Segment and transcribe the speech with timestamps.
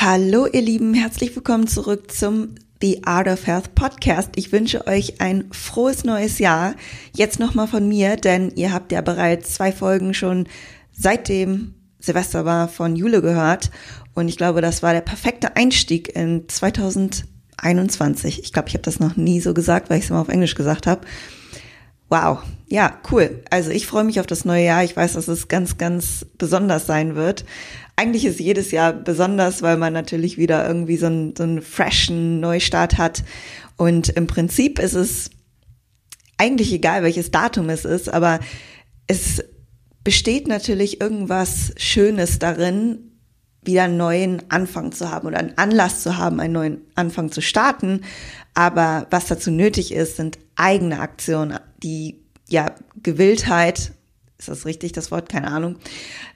[0.00, 4.30] Hallo ihr Lieben, herzlich willkommen zurück zum The Art of Health Podcast.
[4.36, 6.76] Ich wünsche euch ein frohes neues Jahr.
[7.16, 10.46] Jetzt nochmal von mir, denn ihr habt ja bereits zwei Folgen schon
[10.92, 13.72] seitdem Silvester war von Jule gehört.
[14.14, 18.44] Und ich glaube, das war der perfekte Einstieg in 2021.
[18.44, 20.54] Ich glaube, ich habe das noch nie so gesagt, weil ich es immer auf Englisch
[20.54, 21.00] gesagt habe.
[22.08, 23.42] Wow, ja, cool.
[23.50, 24.82] Also ich freue mich auf das neue Jahr.
[24.84, 27.44] Ich weiß, dass es ganz, ganz besonders sein wird
[27.98, 32.38] eigentlich ist jedes Jahr besonders, weil man natürlich wieder irgendwie so einen, so einen freshen
[32.38, 33.24] Neustart hat.
[33.76, 35.30] Und im Prinzip ist es
[36.36, 38.38] eigentlich egal, welches Datum es ist, aber
[39.08, 39.42] es
[40.04, 43.00] besteht natürlich irgendwas Schönes darin,
[43.64, 47.42] wieder einen neuen Anfang zu haben oder einen Anlass zu haben, einen neuen Anfang zu
[47.42, 48.02] starten.
[48.58, 52.16] Aber was dazu nötig ist, sind eigene Aktionen, die
[52.48, 53.92] ja Gewilltheit
[54.36, 55.28] ist das richtig, das Wort?
[55.28, 55.76] Keine Ahnung.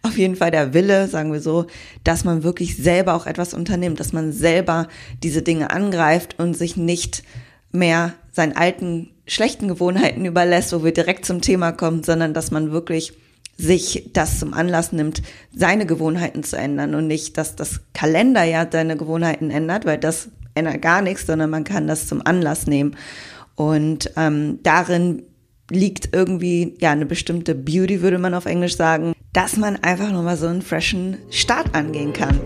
[0.03, 1.67] Auf jeden Fall der Wille, sagen wir so,
[2.05, 4.87] dass man wirklich selber auch etwas unternimmt, dass man selber
[5.21, 7.25] diese Dinge angreift und sich nicht
[7.73, 12.71] mehr seinen alten schlechten Gewohnheiten überlässt, wo wir direkt zum Thema kommen, sondern dass man
[12.71, 13.15] wirklich
[13.59, 18.69] sich das zum Anlass nimmt, seine Gewohnheiten zu ändern und nicht, dass das Kalender ja
[18.71, 20.29] seine Gewohnheiten ändert, weil das
[20.81, 22.97] gar nichts, sondern man kann das zum Anlass nehmen.
[23.55, 25.23] Und ähm, darin
[25.71, 30.37] liegt irgendwie ja eine bestimmte Beauty, würde man auf Englisch sagen, dass man einfach nochmal
[30.37, 32.39] so einen freshen Start angehen kann.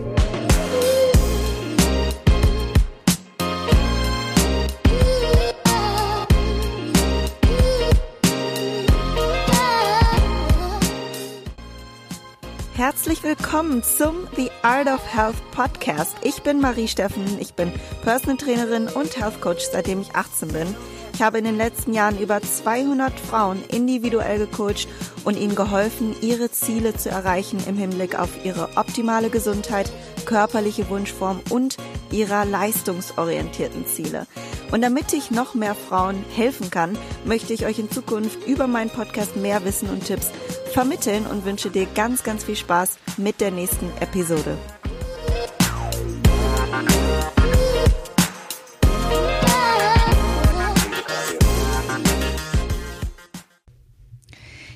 [13.07, 16.17] Herzlich willkommen zum The Art of Health Podcast.
[16.23, 20.75] Ich bin Marie Steffen, ich bin Personal Trainerin und Health Coach, seitdem ich 18 bin.
[21.13, 24.89] Ich habe in den letzten Jahren über 200 Frauen individuell gecoacht
[25.23, 29.89] und ihnen geholfen, ihre Ziele zu erreichen im Hinblick auf ihre optimale Gesundheit,
[30.27, 31.77] körperliche Wunschform und
[32.11, 34.27] ihrer leistungsorientierten Ziele.
[34.71, 38.89] Und damit ich noch mehr Frauen helfen kann, möchte ich euch in Zukunft über meinen
[38.91, 40.29] Podcast mehr Wissen und Tipps
[40.73, 44.57] vermitteln und wünsche dir ganz, ganz viel Spaß mit der nächsten Episode.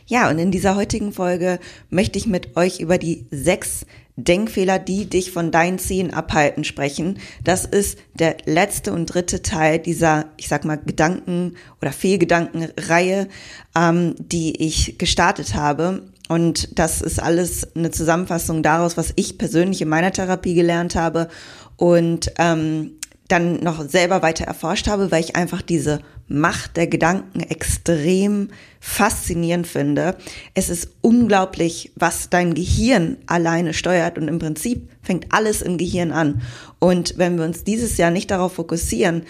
[0.07, 3.85] Ja, und in dieser heutigen Folge möchte ich mit euch über die sechs
[4.23, 7.19] Denkfehler, die dich von deinen Zielen abhalten, sprechen.
[7.43, 13.27] Das ist der letzte und dritte Teil dieser, ich sag mal, Gedanken- oder Fehlgedankenreihe,
[13.75, 16.03] ähm, die ich gestartet habe.
[16.29, 21.27] Und das ist alles eine Zusammenfassung daraus, was ich persönlich in meiner Therapie gelernt habe
[21.75, 22.91] und ähm,
[23.27, 25.99] dann noch selber weiter erforscht habe, weil ich einfach diese
[26.33, 28.49] Macht der Gedanken extrem
[28.79, 30.17] faszinierend finde.
[30.53, 36.11] Es ist unglaublich, was dein Gehirn alleine steuert und im Prinzip fängt alles im Gehirn
[36.11, 36.41] an.
[36.79, 39.23] Und wenn wir uns dieses Jahr nicht darauf fokussieren,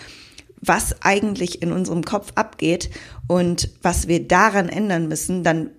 [0.62, 2.92] was eigentlich in unserem Kopf abgeht
[3.28, 5.72] und was wir daran ändern müssen, dann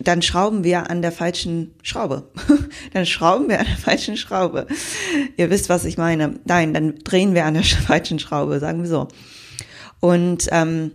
[0.00, 2.28] dann schrauben wir an der falschen Schraube.
[2.92, 4.66] dann schrauben wir an der falschen Schraube.
[5.36, 6.40] Ihr wisst, was ich meine.
[6.44, 9.08] Nein, dann drehen wir an der falschen Schraube, sagen wir so.
[10.00, 10.92] Und ähm,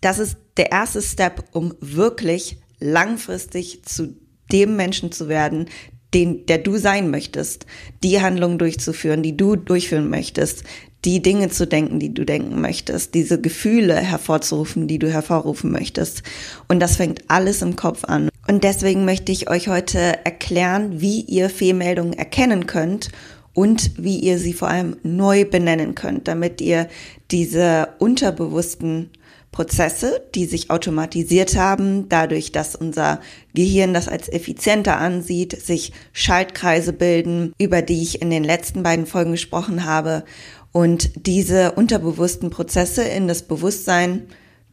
[0.00, 4.16] das ist der erste Step, um wirklich langfristig zu
[4.52, 5.68] dem Menschen zu werden,
[6.14, 7.66] den, der du sein möchtest,
[8.02, 10.62] die Handlungen durchzuführen, die du durchführen möchtest,
[11.04, 16.22] die Dinge zu denken, die du denken möchtest, diese Gefühle hervorzurufen, die du hervorrufen möchtest.
[16.68, 18.28] Und das fängt alles im Kopf an.
[18.48, 23.10] Und deswegen möchte ich euch heute erklären, wie ihr Fehlmeldungen erkennen könnt
[23.56, 26.88] und wie ihr sie vor allem neu benennen könnt, damit ihr
[27.30, 29.08] diese unterbewussten
[29.50, 33.18] Prozesse, die sich automatisiert haben, dadurch, dass unser
[33.54, 39.06] Gehirn das als effizienter ansieht, sich Schaltkreise bilden, über die ich in den letzten beiden
[39.06, 40.24] Folgen gesprochen habe,
[40.72, 44.26] und diese unterbewussten Prozesse in das Bewusstsein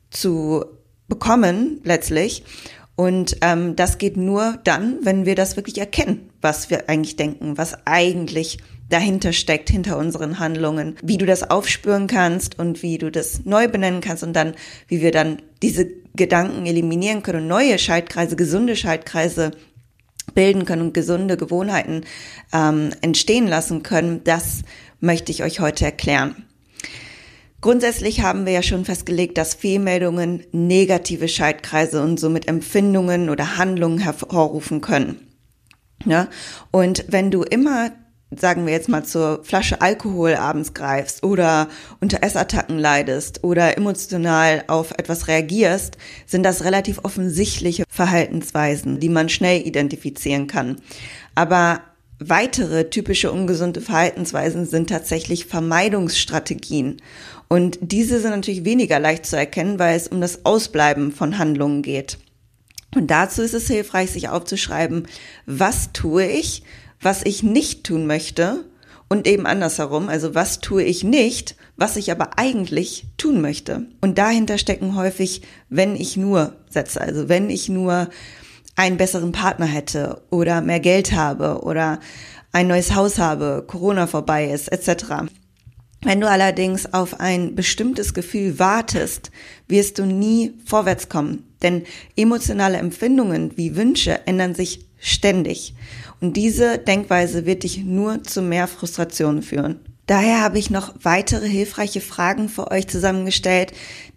[0.10, 0.66] zu
[1.08, 2.44] bekommen letztlich.
[2.98, 7.58] Und ähm, das geht nur dann, wenn wir das wirklich erkennen, was wir eigentlich denken,
[7.58, 8.60] was eigentlich
[8.90, 13.68] dahinter steckt, hinter unseren Handlungen, wie du das aufspüren kannst und wie du das neu
[13.68, 14.54] benennen kannst und dann,
[14.88, 19.52] wie wir dann diese Gedanken eliminieren können und neue Schaltkreise, gesunde Schaltkreise
[20.36, 22.02] bilden können und gesunde Gewohnheiten
[22.54, 24.62] ähm, entstehen lassen können, das
[25.00, 26.46] möchte ich euch heute erklären.
[27.62, 34.00] Grundsätzlich haben wir ja schon festgelegt, dass Fehlmeldungen negative Schaltkreise und somit Empfindungen oder Handlungen
[34.00, 35.33] hervorrufen können.
[36.06, 36.28] Ja?
[36.72, 37.92] Und wenn du immer,
[38.36, 41.68] sagen wir jetzt mal, zur Flasche Alkohol abends greifst oder
[42.00, 49.30] unter Essattacken leidest oder emotional auf etwas reagierst, sind das relativ offensichtliche Verhaltensweisen, die man
[49.30, 50.78] schnell identifizieren kann.
[51.36, 51.82] Aber
[52.20, 57.02] weitere typische ungesunde Verhaltensweisen sind tatsächlich Vermeidungsstrategien.
[57.50, 61.82] Und diese sind natürlich weniger leicht zu erkennen, weil es um das Ausbleiben von Handlungen
[61.82, 62.18] geht.
[62.96, 65.08] Und dazu ist es hilfreich, sich aufzuschreiben,
[65.46, 66.64] was tue ich,
[67.02, 68.66] was ich nicht tun möchte
[69.10, 73.88] und eben andersherum, also was tue ich nicht, was ich aber eigentlich tun möchte.
[74.02, 78.10] Und dahinter stecken häufig, wenn ich nur Sätze, also wenn ich nur
[78.76, 82.00] einen besseren Partner hätte oder mehr Geld habe oder
[82.52, 85.28] ein neues Haus habe, Corona vorbei ist, etc.
[86.02, 89.32] Wenn du allerdings auf ein bestimmtes Gefühl wartest,
[89.68, 91.53] wirst du nie vorwärts kommen.
[91.64, 91.84] Denn
[92.16, 95.74] emotionale Empfindungen wie Wünsche ändern sich ständig.
[96.22, 99.80] Und diese Denkweise wird dich nur zu mehr Frustration führen.
[100.06, 103.72] Daher habe ich noch weitere hilfreiche Fragen für euch zusammengestellt,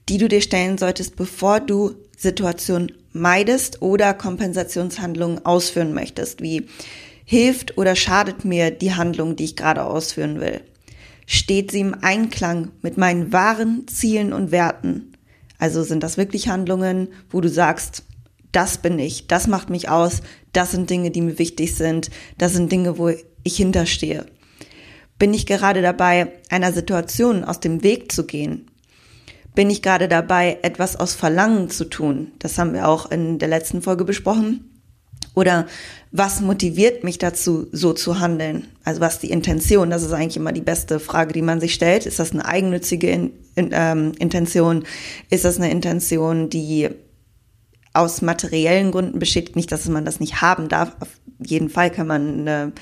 [0.08, 6.66] die du dir stellen solltest, bevor du Situationen meidest oder Kompensationshandlungen ausführen möchtest, wie
[7.24, 10.60] hilft oder schadet mir die Handlung, die ich gerade ausführen will?
[11.26, 15.15] Steht sie im Einklang mit meinen wahren Zielen und Werten?
[15.58, 18.04] Also sind das wirklich Handlungen, wo du sagst,
[18.52, 20.22] das bin ich, das macht mich aus,
[20.52, 24.26] das sind Dinge, die mir wichtig sind, das sind Dinge, wo ich hinterstehe.
[25.18, 28.70] Bin ich gerade dabei, einer Situation aus dem Weg zu gehen?
[29.54, 32.32] Bin ich gerade dabei, etwas aus Verlangen zu tun?
[32.38, 34.75] Das haben wir auch in der letzten Folge besprochen.
[35.36, 35.66] Oder
[36.12, 38.68] was motiviert mich dazu, so zu handeln?
[38.84, 39.90] Also was die Intention?
[39.90, 42.06] Das ist eigentlich immer die beste Frage, die man sich stellt.
[42.06, 44.84] Ist das eine eigennützige in, in, ähm, Intention?
[45.28, 46.88] Ist das eine Intention, die
[47.92, 49.56] aus materiellen Gründen besteht?
[49.56, 50.96] Nicht, dass man das nicht haben darf.
[51.00, 52.72] Auf jeden Fall kann man eine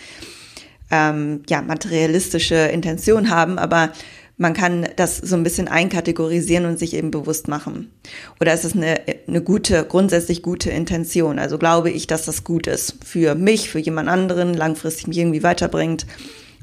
[0.92, 3.90] ähm, ja, materialistische Intention haben, aber
[4.36, 7.92] man kann das so ein bisschen einkategorisieren und sich eben bewusst machen.
[8.40, 11.38] Oder ist es eine, eine gute, grundsätzlich gute Intention?
[11.38, 15.42] Also glaube ich, dass das gut ist für mich, für jemand anderen, langfristig mich irgendwie
[15.42, 16.06] weiterbringt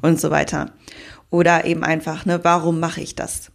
[0.01, 0.73] und so weiter.
[1.29, 3.51] Oder eben einfach, ne, warum mache ich das?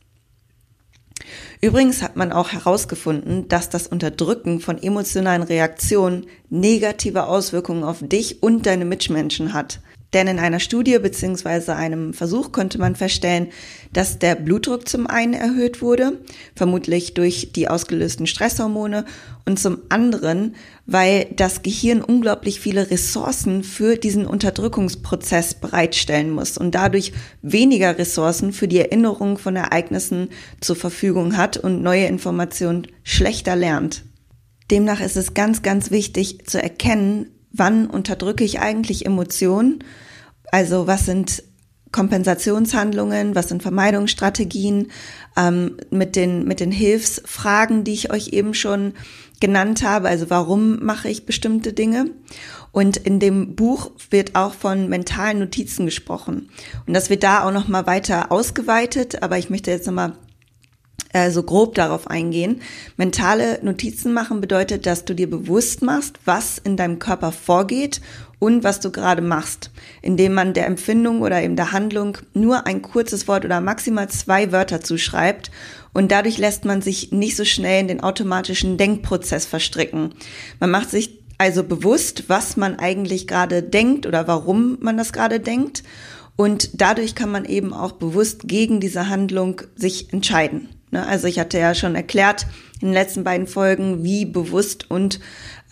[1.60, 8.42] Übrigens hat man auch herausgefunden, dass das Unterdrücken von emotionalen Reaktionen negative Auswirkungen auf dich
[8.42, 9.80] und deine Mitmenschen hat.
[10.16, 13.48] Denn in einer Studie beziehungsweise einem Versuch konnte man feststellen,
[13.92, 16.20] dass der Blutdruck zum einen erhöht wurde,
[16.54, 19.04] vermutlich durch die ausgelösten Stresshormone,
[19.44, 20.54] und zum anderen,
[20.86, 27.12] weil das Gehirn unglaublich viele Ressourcen für diesen Unterdrückungsprozess bereitstellen muss und dadurch
[27.42, 30.30] weniger Ressourcen für die Erinnerung von Ereignissen
[30.62, 34.02] zur Verfügung hat und neue Informationen schlechter lernt.
[34.70, 39.84] Demnach ist es ganz, ganz wichtig zu erkennen, wann unterdrücke ich eigentlich Emotionen?
[40.56, 41.42] Also was sind
[41.92, 44.90] Kompensationshandlungen, was sind Vermeidungsstrategien,
[45.36, 48.94] ähm, mit den, mit den Hilfsfragen, die ich euch eben schon
[49.38, 52.06] genannt habe, also warum mache ich bestimmte Dinge.
[52.72, 56.48] Und in dem Buch wird auch von mentalen Notizen gesprochen.
[56.86, 60.14] Und das wird da auch nochmal weiter ausgeweitet, aber ich möchte jetzt nochmal
[61.16, 62.60] äh, so grob darauf eingehen.
[62.98, 68.02] Mentale Notizen machen bedeutet, dass du dir bewusst machst, was in deinem Körper vorgeht
[68.38, 69.70] und was du gerade machst,
[70.02, 74.52] indem man der Empfindung oder eben der Handlung nur ein kurzes Wort oder maximal zwei
[74.52, 75.50] Wörter zuschreibt
[75.94, 80.12] und dadurch lässt man sich nicht so schnell in den automatischen Denkprozess verstricken.
[80.60, 85.40] Man macht sich also bewusst, was man eigentlich gerade denkt oder warum man das gerade
[85.40, 85.82] denkt
[86.36, 90.68] und dadurch kann man eben auch bewusst gegen diese Handlung sich entscheiden.
[90.96, 91.06] Ne?
[91.06, 92.46] Also ich hatte ja schon erklärt
[92.80, 95.20] in den letzten beiden Folgen, wie bewusst und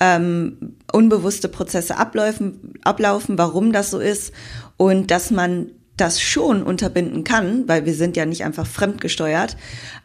[0.00, 4.33] ähm, unbewusste Prozesse ablaufen, ablaufen, warum das so ist
[4.76, 9.57] und dass man das schon unterbinden kann, weil wir sind ja nicht einfach fremdgesteuert,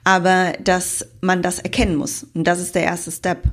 [0.04, 2.28] aber dass man das erkennen muss.
[2.34, 3.44] Und das ist der erste Step.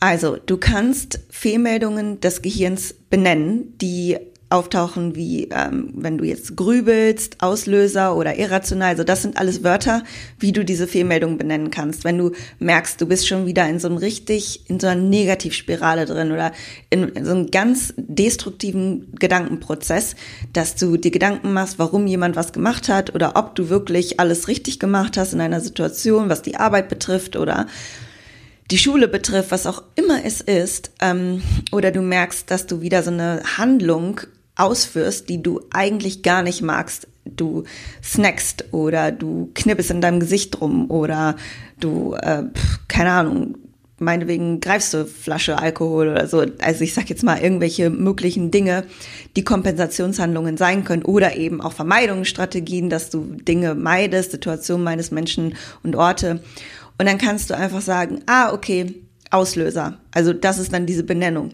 [0.00, 4.18] Also, du kannst Fehlmeldungen des Gehirns benennen, die
[4.50, 8.90] auftauchen wie, ähm, wenn du jetzt grübelst, Auslöser oder irrational.
[8.90, 10.02] Also das sind alles Wörter,
[10.38, 12.04] wie du diese Fehlmeldung benennen kannst.
[12.04, 16.06] Wenn du merkst, du bist schon wieder in so einem richtig, in so einer Negativspirale
[16.06, 16.52] drin oder
[16.88, 20.16] in, in so einem ganz destruktiven Gedankenprozess,
[20.54, 24.48] dass du dir Gedanken machst, warum jemand was gemacht hat oder ob du wirklich alles
[24.48, 27.66] richtig gemacht hast in einer Situation, was die Arbeit betrifft oder
[28.70, 33.02] die Schule betrifft, was auch immer es ist, ähm, oder du merkst, dass du wieder
[33.02, 34.20] so eine Handlung
[34.58, 37.08] ausführst, die du eigentlich gar nicht magst.
[37.24, 37.64] Du
[38.02, 41.36] snackst oder du knippest in deinem Gesicht rum oder
[41.78, 42.44] du, äh,
[42.88, 43.56] keine Ahnung,
[43.98, 46.44] meinetwegen greifst du Flasche Alkohol oder so.
[46.60, 48.84] Also ich sag jetzt mal irgendwelche möglichen Dinge,
[49.36, 55.54] die Kompensationshandlungen sein können oder eben auch Vermeidungsstrategien, dass du Dinge meidest, Situationen meines Menschen
[55.82, 56.40] und Orte.
[56.98, 58.94] Und dann kannst du einfach sagen, ah, okay,
[59.30, 59.98] Auslöser.
[60.12, 61.50] Also das ist dann diese Benennung.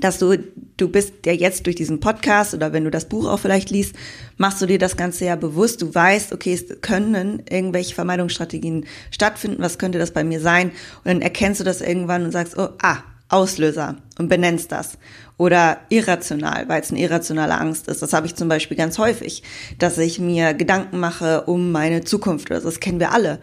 [0.00, 0.36] Dass du,
[0.76, 3.94] du bist ja jetzt durch diesen Podcast oder wenn du das Buch auch vielleicht liest,
[4.36, 5.80] machst du dir das Ganze ja bewusst.
[5.80, 9.62] Du weißt, okay, es können irgendwelche Vermeidungsstrategien stattfinden.
[9.62, 10.72] Was könnte das bei mir sein?
[10.98, 12.98] Und dann erkennst du das irgendwann und sagst, oh, ah,
[13.30, 14.98] Auslöser und benennst das.
[15.36, 18.02] Oder irrational, weil es eine irrationale Angst ist.
[18.02, 19.42] Das habe ich zum Beispiel ganz häufig,
[19.78, 22.68] dass ich mir Gedanken mache um meine Zukunft oder so.
[22.68, 23.38] Das kennen wir alle.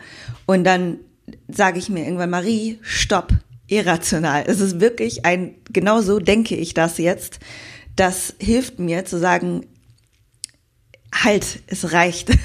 [0.45, 0.99] Und dann
[1.47, 3.31] sage ich mir irgendwann, Marie, stopp,
[3.67, 4.43] irrational.
[4.47, 7.39] Es ist wirklich ein, genau so denke ich das jetzt.
[7.95, 9.65] Das hilft mir zu sagen,
[11.23, 12.31] halt, es reicht.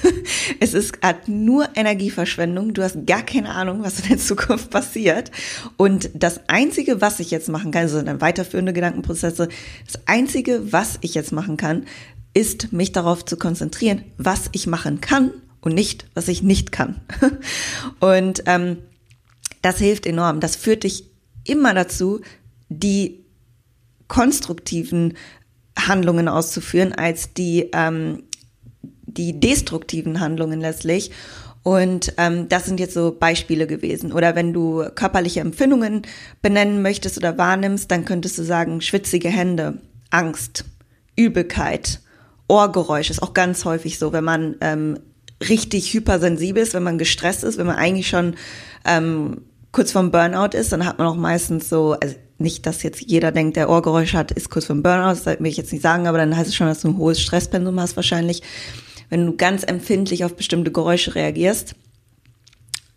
[0.63, 2.75] Es ist hat nur Energieverschwendung.
[2.75, 5.31] Du hast gar keine Ahnung, was in der Zukunft passiert.
[5.79, 9.49] Und das Einzige, was ich jetzt machen kann, also dann weiterführende Gedankenprozesse,
[9.87, 11.87] das Einzige, was ich jetzt machen kann,
[12.35, 15.31] ist, mich darauf zu konzentrieren, was ich machen kann
[15.63, 17.01] und nicht, was ich nicht kann.
[18.01, 18.79] Und ähm,
[19.63, 20.41] das hilft enorm.
[20.41, 21.10] Das führt dich
[21.51, 22.21] immer dazu,
[22.69, 23.25] die
[24.09, 25.15] konstruktiven
[25.79, 28.25] Handlungen auszuführen als die, ähm,
[29.07, 31.11] die destruktiven Handlungen letztlich.
[31.63, 34.13] Und ähm, das sind jetzt so Beispiele gewesen.
[34.13, 36.03] Oder wenn du körperliche Empfindungen
[36.41, 39.79] benennen möchtest oder wahrnimmst, dann könntest du sagen, schwitzige Hände,
[40.11, 40.65] Angst,
[41.17, 42.01] Übelkeit,
[42.49, 44.99] Ohrgeräusch ist auch ganz häufig so, wenn man ähm,
[45.49, 48.35] richtig hypersensibel ist, wenn man gestresst ist, wenn man eigentlich schon
[48.85, 49.43] ähm,
[49.73, 53.33] kurz vorm Burnout ist, dann hat man auch meistens so, also nicht, dass jetzt jeder
[53.33, 56.19] denkt, der Ohrgeräusch hat, ist kurz vorm Burnout, das will ich jetzt nicht sagen, aber
[56.19, 58.43] dann heißt es schon, dass du ein hohes Stresspensum hast wahrscheinlich,
[59.11, 61.75] wenn du ganz empfindlich auf bestimmte Geräusche reagierst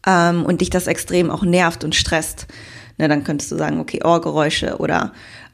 [0.08, 2.48] ähm, und dich das extrem auch nervt und stresst.
[2.98, 5.14] Ne, dann könntest du sagen, okay, Ohrgeräusche oder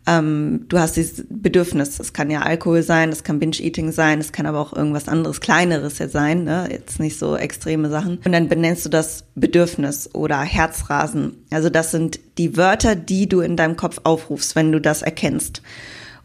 [0.09, 4.31] ähm, du hast dieses Bedürfnis, das kann ja Alkohol sein, das kann Binge-Eating sein, das
[4.31, 6.67] kann aber auch irgendwas anderes, kleineres jetzt sein, ne?
[6.71, 8.17] jetzt nicht so extreme Sachen.
[8.25, 11.45] Und dann benennst du das Bedürfnis oder Herzrasen.
[11.51, 15.61] Also das sind die Wörter, die du in deinem Kopf aufrufst, wenn du das erkennst.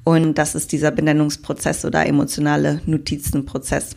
[0.03, 3.97] Und das ist dieser Benennungsprozess oder emotionale Notizenprozess.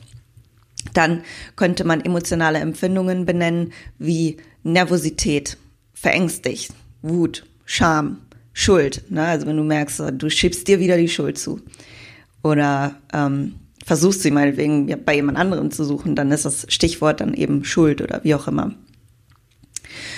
[0.93, 1.21] Dann
[1.55, 5.57] könnte man emotionale Empfindungen benennen wie Nervosität,
[5.93, 8.17] verängstigt, Wut, Scham,
[8.59, 9.03] Schuld.
[9.11, 9.23] Ne?
[9.23, 11.61] Also wenn du merkst, du schiebst dir wieder die Schuld zu
[12.43, 13.53] oder ähm,
[13.85, 18.01] versuchst sie meinetwegen bei jemand anderem zu suchen, dann ist das Stichwort dann eben Schuld
[18.01, 18.73] oder wie auch immer.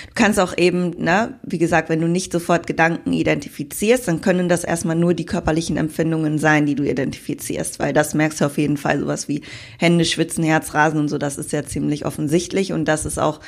[0.08, 4.48] Du kannst auch eben, ne, wie gesagt, wenn du nicht sofort Gedanken identifizierst, dann können
[4.48, 8.58] das erstmal nur die körperlichen Empfindungen sein, die du identifizierst, weil das merkst du auf
[8.58, 9.42] jeden Fall, sowas wie
[9.78, 13.42] Hände schwitzen, Herzrasen und so, das ist ja ziemlich offensichtlich und das ist auch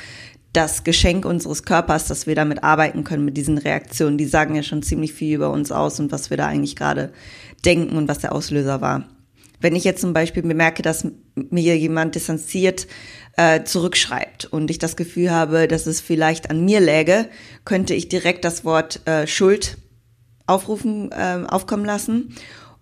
[0.52, 4.18] das Geschenk unseres Körpers, dass wir damit arbeiten können mit diesen Reaktionen.
[4.18, 7.12] Die sagen ja schon ziemlich viel über uns aus und was wir da eigentlich gerade
[7.64, 9.08] denken und was der Auslöser war.
[9.60, 12.88] Wenn ich jetzt zum Beispiel bemerke, dass mir jemand distanziert
[13.36, 17.28] äh, zurückschreibt und ich das Gefühl habe, dass es vielleicht an mir läge,
[17.64, 19.78] könnte ich direkt das Wort äh, Schuld
[20.46, 22.34] aufrufen, äh, aufkommen lassen.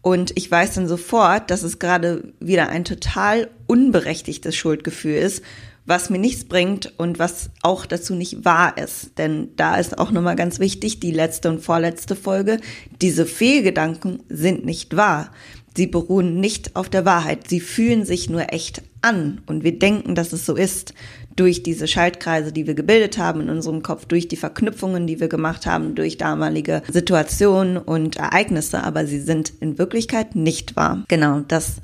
[0.03, 5.45] Und ich weiß dann sofort, dass es gerade wieder ein total unberechtigtes Schuldgefühl ist,
[5.91, 9.19] was mir nichts bringt und was auch dazu nicht wahr ist.
[9.19, 12.59] Denn da ist auch nochmal ganz wichtig, die letzte und vorletzte Folge,
[13.03, 15.33] diese Fehlgedanken sind nicht wahr.
[15.77, 17.49] Sie beruhen nicht auf der Wahrheit.
[17.49, 19.41] Sie fühlen sich nur echt an.
[19.47, 20.95] Und wir denken, dass es so ist
[21.35, 25.29] durch diese Schaltkreise, die wir gebildet haben in unserem Kopf, durch die Verknüpfungen, die wir
[25.29, 28.85] gemacht haben, durch damalige Situationen und Ereignisse.
[28.85, 31.05] Aber sie sind in Wirklichkeit nicht wahr.
[31.09, 31.77] Genau, das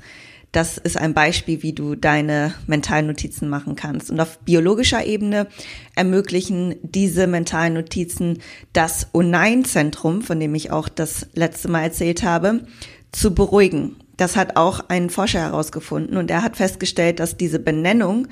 [0.57, 4.09] das ist ein Beispiel, wie du deine mentalen Notizen machen kannst.
[4.09, 5.45] Und auf biologischer Ebene
[5.95, 8.39] ermöglichen diese mentalen Notizen
[8.73, 12.65] das O-Nein-Zentrum, von dem ich auch das letzte Mal erzählt habe,
[13.11, 13.97] zu beruhigen.
[14.17, 18.27] Das hat auch ein Forscher herausgefunden und er hat festgestellt, dass diese Benennung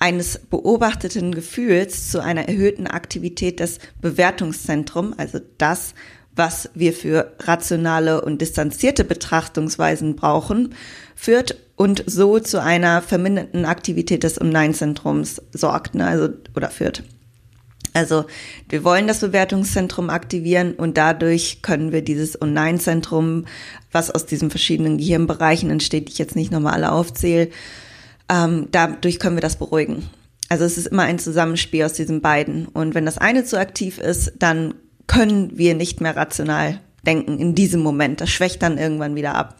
[0.00, 5.94] eines beobachteten Gefühls zu einer erhöhten Aktivität des Bewertungszentrums, also das,
[6.38, 10.74] was wir für rationale und distanzierte Betrachtungsweisen brauchen,
[11.16, 17.02] führt und so zu einer verminderten Aktivität des Online-Zentrums sorgt, ne, also, oder führt.
[17.92, 18.26] Also
[18.68, 23.46] wir wollen das Bewertungszentrum aktivieren und dadurch können wir dieses Online-Zentrum,
[23.90, 27.48] was aus diesen verschiedenen Gehirnbereichen entsteht, die ich jetzt nicht nochmal alle aufzähle,
[28.28, 30.08] ähm, dadurch können wir das beruhigen.
[30.48, 32.66] Also es ist immer ein Zusammenspiel aus diesen beiden.
[32.66, 34.74] Und wenn das eine zu aktiv ist, dann
[35.08, 38.20] können wir nicht mehr rational denken in diesem Moment.
[38.20, 39.56] Das schwächt dann irgendwann wieder ab.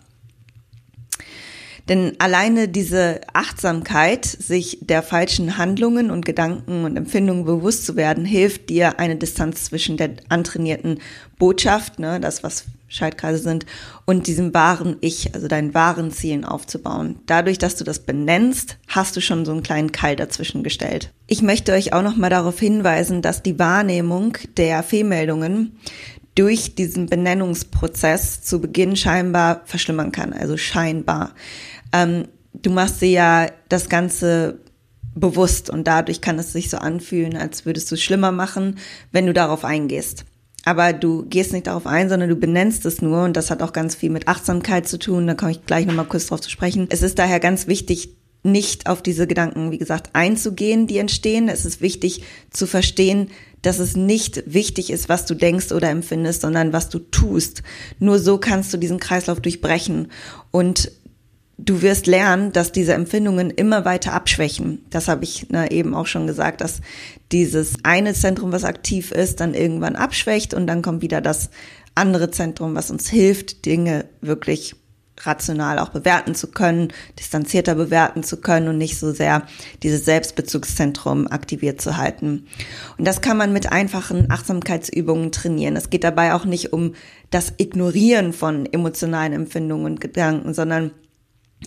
[1.88, 8.24] Denn alleine diese Achtsamkeit, sich der falschen Handlungen und Gedanken und Empfindungen bewusst zu werden,
[8.24, 11.00] hilft dir, eine Distanz zwischen der antrainierten
[11.38, 13.66] Botschaft, ne, das was Schaltkreise sind,
[14.06, 17.16] und diesem wahren Ich, also deinen wahren Zielen aufzubauen.
[17.26, 21.12] Dadurch, dass du das benennst, hast du schon so einen kleinen Keil dazwischen gestellt.
[21.26, 25.78] Ich möchte euch auch noch mal darauf hinweisen, dass die Wahrnehmung der Fehlmeldungen
[26.34, 31.34] durch diesen Benennungsprozess zu Beginn scheinbar verschlimmern kann, also scheinbar.
[31.92, 34.60] Ähm, du machst dir ja das Ganze
[35.14, 38.78] bewusst und dadurch kann es sich so anfühlen, als würdest du es schlimmer machen,
[39.12, 40.24] wenn du darauf eingehst.
[40.64, 43.72] Aber du gehst nicht darauf ein, sondern du benennst es nur und das hat auch
[43.72, 45.26] ganz viel mit Achtsamkeit zu tun.
[45.26, 46.88] Da komme ich gleich nochmal kurz drauf zu sprechen.
[46.90, 48.10] Es ist daher ganz wichtig,
[48.42, 51.48] nicht auf diese Gedanken, wie gesagt, einzugehen, die entstehen.
[51.48, 53.30] Es ist wichtig zu verstehen,
[53.62, 57.62] dass es nicht wichtig ist, was du denkst oder empfindest, sondern was du tust.
[57.98, 60.12] Nur so kannst du diesen Kreislauf durchbrechen.
[60.50, 60.92] Und
[61.58, 64.84] du wirst lernen, dass diese Empfindungen immer weiter abschwächen.
[64.90, 66.80] Das habe ich ne, eben auch schon gesagt, dass
[67.32, 71.50] dieses eine Zentrum, was aktiv ist, dann irgendwann abschwächt und dann kommt wieder das
[71.94, 74.76] andere Zentrum, was uns hilft, Dinge wirklich
[75.22, 79.42] rational auch bewerten zu können, distanzierter bewerten zu können und nicht so sehr
[79.82, 82.46] dieses Selbstbezugszentrum aktiviert zu halten.
[82.98, 85.74] Und das kann man mit einfachen Achtsamkeitsübungen trainieren.
[85.74, 86.94] Es geht dabei auch nicht um
[87.30, 90.92] das Ignorieren von emotionalen Empfindungen und Gedanken, sondern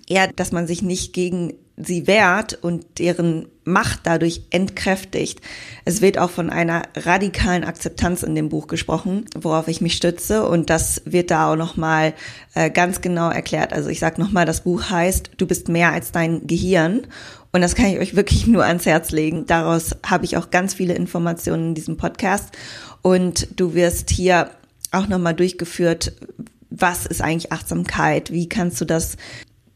[0.08, 5.40] eher, dass man sich nicht gegen sie wehrt und deren Macht dadurch entkräftigt.
[5.86, 10.48] Es wird auch von einer radikalen Akzeptanz in dem Buch gesprochen, worauf ich mich stütze
[10.48, 12.14] und das wird da auch nochmal
[12.56, 13.72] äh, ganz genau erklärt.
[13.72, 17.08] Also ich sage nochmal, das Buch heißt, du bist mehr als dein Gehirn
[17.52, 19.46] und das kann ich euch wirklich nur ans Herz legen.
[19.46, 22.50] Daraus habe ich auch ganz viele Informationen in diesem Podcast
[23.02, 24.50] und du wirst hier
[24.92, 26.14] auch nochmal durchgeführt,
[26.70, 28.32] was ist eigentlich Achtsamkeit?
[28.32, 29.18] Wie kannst du das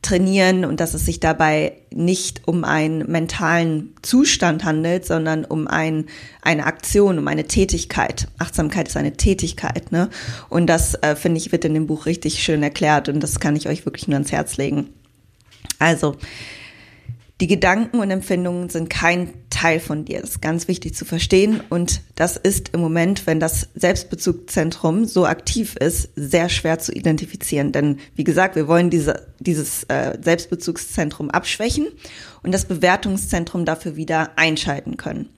[0.06, 6.06] trainieren und dass es sich dabei nicht um einen mentalen Zustand handelt, sondern um ein,
[6.42, 8.28] eine Aktion, um eine Tätigkeit.
[8.38, 10.10] Achtsamkeit ist eine Tätigkeit, ne?
[10.50, 13.56] Und das, äh, finde ich, wird in dem Buch richtig schön erklärt und das kann
[13.56, 14.90] ich euch wirklich nur ans Herz legen.
[15.80, 16.16] Also,
[17.42, 20.22] die Gedanken und Empfindungen sind kein Teil von dir.
[20.22, 21.62] Das ist ganz wichtig zu verstehen.
[21.70, 27.74] Und das ist im Moment, wenn das Selbstbezugszentrum so aktiv ist, sehr schwer zu identifizieren.
[27.74, 31.88] Denn wie gesagt, wir wollen diese, dieses äh, Selbstbezugszentrum abschwächen
[32.42, 35.30] und das Bewertungszentrum dafür wieder einschalten können.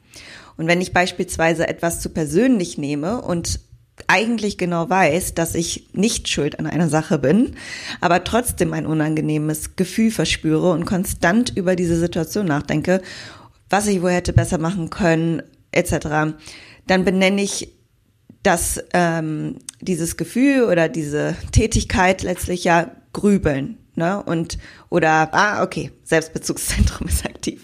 [0.56, 3.60] Und wenn ich beispielsweise etwas zu persönlich nehme und
[4.07, 7.55] eigentlich genau weiß, dass ich nicht schuld an einer Sache bin,
[7.99, 13.01] aber trotzdem ein unangenehmes Gefühl verspüre und konstant über diese Situation nachdenke,
[13.69, 16.36] was ich wohl hätte besser machen können, etc.,
[16.86, 17.73] dann benenne ich
[18.43, 24.23] das, ähm, dieses Gefühl oder diese Tätigkeit letztlich ja Grübeln ne?
[24.23, 24.57] Und
[24.89, 27.57] oder ah, okay, Selbstbezugszentrum ist aktiv.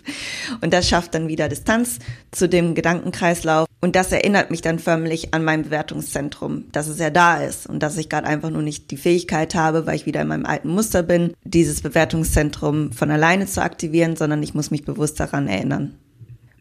[0.62, 2.00] Und das schafft dann wieder Distanz
[2.32, 7.10] zu dem Gedankenkreislauf und das erinnert mich dann förmlich an mein Bewertungszentrum, dass es ja
[7.10, 10.22] da ist und dass ich gerade einfach nur nicht die Fähigkeit habe, weil ich wieder
[10.22, 14.86] in meinem alten Muster bin, dieses Bewertungszentrum von alleine zu aktivieren, sondern ich muss mich
[14.86, 15.98] bewusst daran erinnern.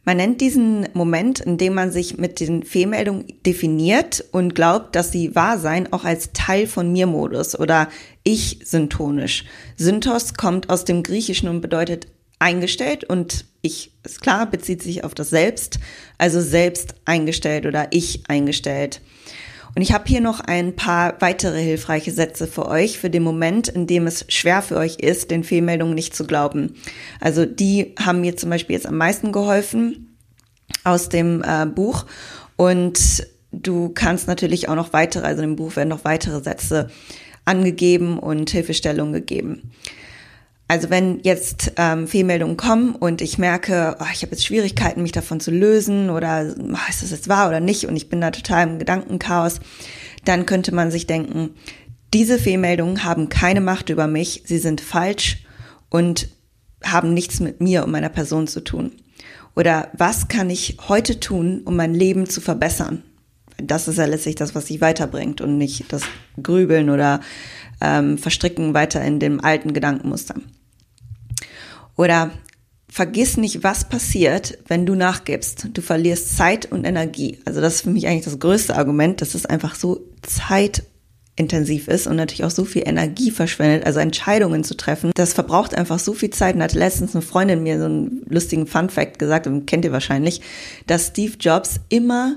[0.04, 5.12] Man nennt diesen Moment, in dem man sich mit den Fehlmeldungen definiert und glaubt, dass
[5.12, 7.88] sie wahr seien, auch als Teil von Mir-Modus oder
[8.24, 9.44] Ich-syntonisch.
[9.76, 12.08] Synthos kommt aus dem Griechischen und bedeutet
[12.42, 15.78] eingestellt und ich, ist klar, bezieht sich auf das Selbst,
[16.18, 19.00] also selbst eingestellt oder ich eingestellt.
[19.74, 23.68] Und ich habe hier noch ein paar weitere hilfreiche Sätze für euch für den Moment,
[23.68, 26.74] in dem es schwer für euch ist, den Fehlmeldungen nicht zu glauben.
[27.20, 30.18] Also die haben mir zum Beispiel jetzt am meisten geholfen
[30.84, 32.04] aus dem äh, Buch.
[32.56, 36.90] Und du kannst natürlich auch noch weitere, also im Buch werden noch weitere Sätze
[37.44, 39.70] angegeben und Hilfestellungen gegeben.
[40.68, 45.12] Also wenn jetzt ähm, Fehlmeldungen kommen und ich merke, oh, ich habe jetzt Schwierigkeiten, mich
[45.12, 48.30] davon zu lösen oder oh, ist das jetzt wahr oder nicht und ich bin da
[48.30, 49.60] total im Gedankenchaos,
[50.24, 51.50] dann könnte man sich denken,
[52.14, 55.44] diese Fehlmeldungen haben keine Macht über mich, sie sind falsch
[55.88, 56.28] und
[56.84, 58.92] haben nichts mit mir und meiner Person zu tun.
[59.54, 63.02] Oder was kann ich heute tun, um mein Leben zu verbessern?
[63.66, 66.02] Das ist ja letztlich das, was sich weiterbringt und nicht das
[66.42, 67.20] Grübeln oder
[67.80, 70.36] ähm, Verstricken weiter in dem alten Gedankenmuster.
[71.96, 72.30] Oder
[72.92, 75.68] vergiss nicht, was passiert, wenn du nachgibst.
[75.72, 77.38] Du verlierst Zeit und Energie.
[77.44, 82.06] Also das ist für mich eigentlich das größte Argument, dass es einfach so zeitintensiv ist
[82.06, 85.10] und natürlich auch so viel Energie verschwendet, also Entscheidungen zu treffen.
[85.14, 86.54] Das verbraucht einfach so viel Zeit.
[86.54, 89.92] Und hat letztens eine Freundin mir so einen lustigen Fun Fact gesagt, und kennt ihr
[89.92, 90.42] wahrscheinlich,
[90.86, 92.36] dass Steve Jobs immer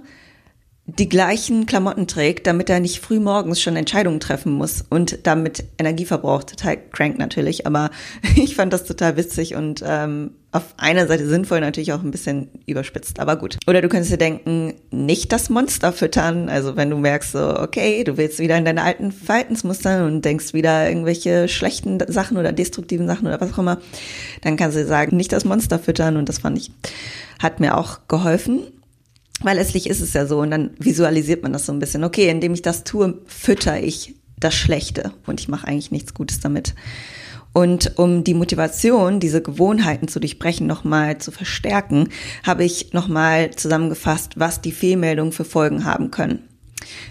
[0.87, 5.65] die gleichen Klamotten trägt, damit er nicht früh morgens schon Entscheidungen treffen muss und damit
[5.79, 6.49] Energie verbraucht.
[6.49, 7.89] Total crank natürlich, aber
[8.35, 12.49] ich fand das total witzig und ähm, auf einer Seite sinnvoll, natürlich auch ein bisschen
[12.65, 13.57] überspitzt, aber gut.
[13.67, 16.47] Oder du könntest dir denken, nicht das Monster füttern.
[16.47, 20.53] Also wenn du merkst so, okay, du willst wieder in deine alten Verhaltensmuster und denkst
[20.53, 23.81] wieder irgendwelche schlechten Sachen oder destruktiven Sachen oder was auch immer,
[24.43, 26.71] dann kannst du dir sagen, nicht das Monster füttern und das fand ich,
[27.41, 28.61] hat mir auch geholfen.
[29.41, 32.03] Weil letztlich ist es ja so und dann visualisiert man das so ein bisschen.
[32.03, 36.39] Okay, indem ich das tue, fütter ich das Schlechte und ich mache eigentlich nichts Gutes
[36.39, 36.73] damit.
[37.53, 42.09] Und um die Motivation, diese Gewohnheiten zu durchbrechen, nochmal zu verstärken,
[42.45, 46.39] habe ich nochmal zusammengefasst, was die Fehlmeldungen für Folgen haben können.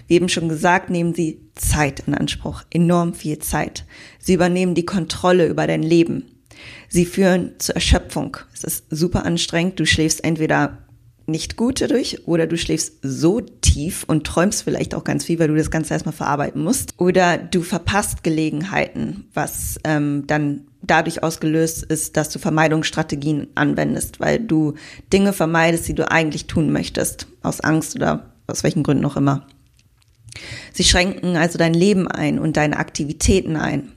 [0.07, 3.85] Wie eben schon gesagt, nehmen sie Zeit in Anspruch, enorm viel Zeit.
[4.19, 6.25] Sie übernehmen die Kontrolle über dein Leben.
[6.89, 8.37] Sie führen zur Erschöpfung.
[8.53, 9.79] Es ist super anstrengend.
[9.79, 10.84] Du schläfst entweder
[11.27, 15.47] nicht gut dadurch oder du schläfst so tief und träumst vielleicht auch ganz viel, weil
[15.47, 16.93] du das Ganze erstmal verarbeiten musst.
[16.97, 24.39] Oder du verpasst Gelegenheiten, was ähm, dann dadurch ausgelöst ist, dass du Vermeidungsstrategien anwendest, weil
[24.39, 24.75] du
[25.11, 29.47] Dinge vermeidest, die du eigentlich tun möchtest, aus Angst oder aus welchen Gründen auch immer.
[30.73, 33.93] Sie schränken also dein Leben ein und deine Aktivitäten ein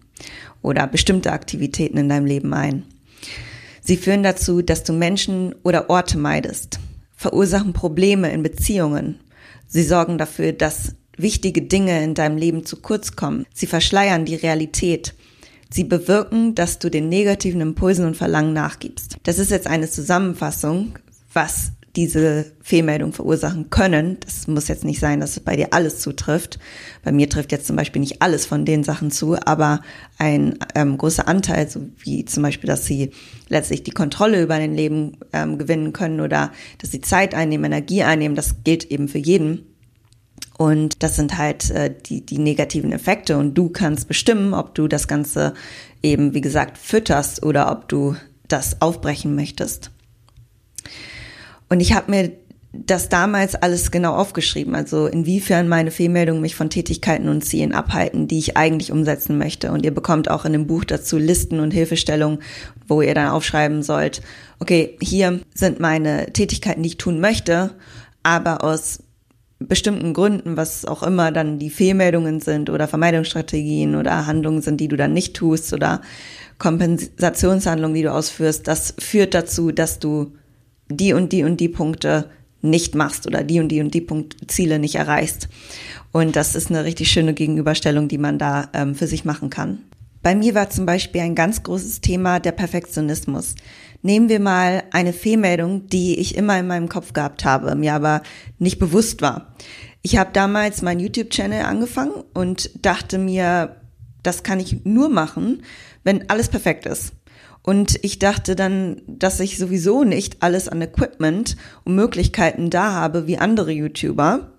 [0.62, 2.84] oder bestimmte Aktivitäten in deinem Leben ein.
[3.80, 6.78] Sie führen dazu, dass du Menschen oder Orte meidest,
[7.18, 9.18] verursachen Probleme in Beziehungen.
[9.66, 13.44] Sie sorgen dafür, dass wichtige Dinge in deinem Leben zu kurz kommen.
[13.52, 15.14] Sie verschleiern die Realität.
[15.68, 19.16] Sie bewirken, dass du den negativen Impulsen und Verlangen nachgibst.
[19.24, 20.94] Das ist jetzt eine Zusammenfassung,
[21.34, 24.18] was diese Fehlmeldung verursachen können.
[24.20, 26.60] Das muss jetzt nicht sein, dass es bei dir alles zutrifft.
[27.02, 29.82] Bei mir trifft jetzt zum Beispiel nicht alles von den Sachen zu, aber
[30.16, 33.10] ein ähm, großer Anteil, so wie zum Beispiel, dass sie
[33.48, 38.04] letztlich die Kontrolle über dein Leben ähm, gewinnen können oder dass sie Zeit einnehmen, Energie
[38.04, 39.66] einnehmen, das gilt eben für jeden.
[40.56, 43.38] Und das sind halt äh, die, die negativen Effekte.
[43.38, 45.52] Und du kannst bestimmen, ob du das Ganze
[46.00, 48.14] eben, wie gesagt, fütterst oder ob du
[48.46, 49.90] das aufbrechen möchtest.
[51.68, 52.32] Und ich habe mir
[52.72, 58.28] das damals alles genau aufgeschrieben, also inwiefern meine Fehlmeldungen mich von Tätigkeiten und Zielen abhalten,
[58.28, 59.72] die ich eigentlich umsetzen möchte.
[59.72, 62.40] Und ihr bekommt auch in dem Buch dazu Listen und Hilfestellungen,
[62.86, 64.20] wo ihr dann aufschreiben sollt,
[64.58, 67.70] okay, hier sind meine Tätigkeiten, die ich tun möchte,
[68.22, 69.02] aber aus
[69.58, 74.88] bestimmten Gründen, was auch immer dann die Fehlmeldungen sind oder Vermeidungsstrategien oder Handlungen sind, die
[74.88, 76.00] du dann nicht tust oder
[76.58, 80.32] Kompensationshandlungen, die du ausführst, das führt dazu, dass du
[80.88, 84.36] die und die und die Punkte nicht machst oder die und die und die Punkt
[84.48, 85.48] Ziele nicht erreichst.
[86.12, 89.78] Und das ist eine richtig schöne Gegenüberstellung, die man da ähm, für sich machen kann.
[90.22, 93.54] Bei mir war zum Beispiel ein ganz großes Thema der Perfektionismus.
[94.02, 98.22] Nehmen wir mal eine Fehlmeldung, die ich immer in meinem Kopf gehabt habe, mir aber
[98.58, 99.54] nicht bewusst war.
[100.02, 103.76] Ich habe damals meinen YouTube-Channel angefangen und dachte mir,
[104.22, 105.62] das kann ich nur machen,
[106.04, 107.12] wenn alles perfekt ist.
[107.68, 111.54] Und ich dachte dann, dass ich sowieso nicht alles an Equipment
[111.84, 114.52] und Möglichkeiten da habe wie andere YouTuber.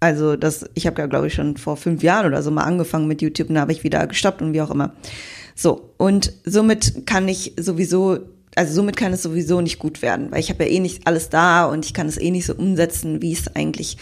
[0.00, 3.08] Also das, ich habe ja, glaube ich, schon vor fünf Jahren oder so mal angefangen
[3.08, 4.94] mit YouTube und da habe ich wieder gestoppt und wie auch immer.
[5.54, 8.20] So, und somit kann ich sowieso,
[8.54, 11.28] also somit kann es sowieso nicht gut werden, weil ich habe ja eh nicht alles
[11.28, 13.98] da und ich kann es eh nicht so umsetzen, wie es eigentlich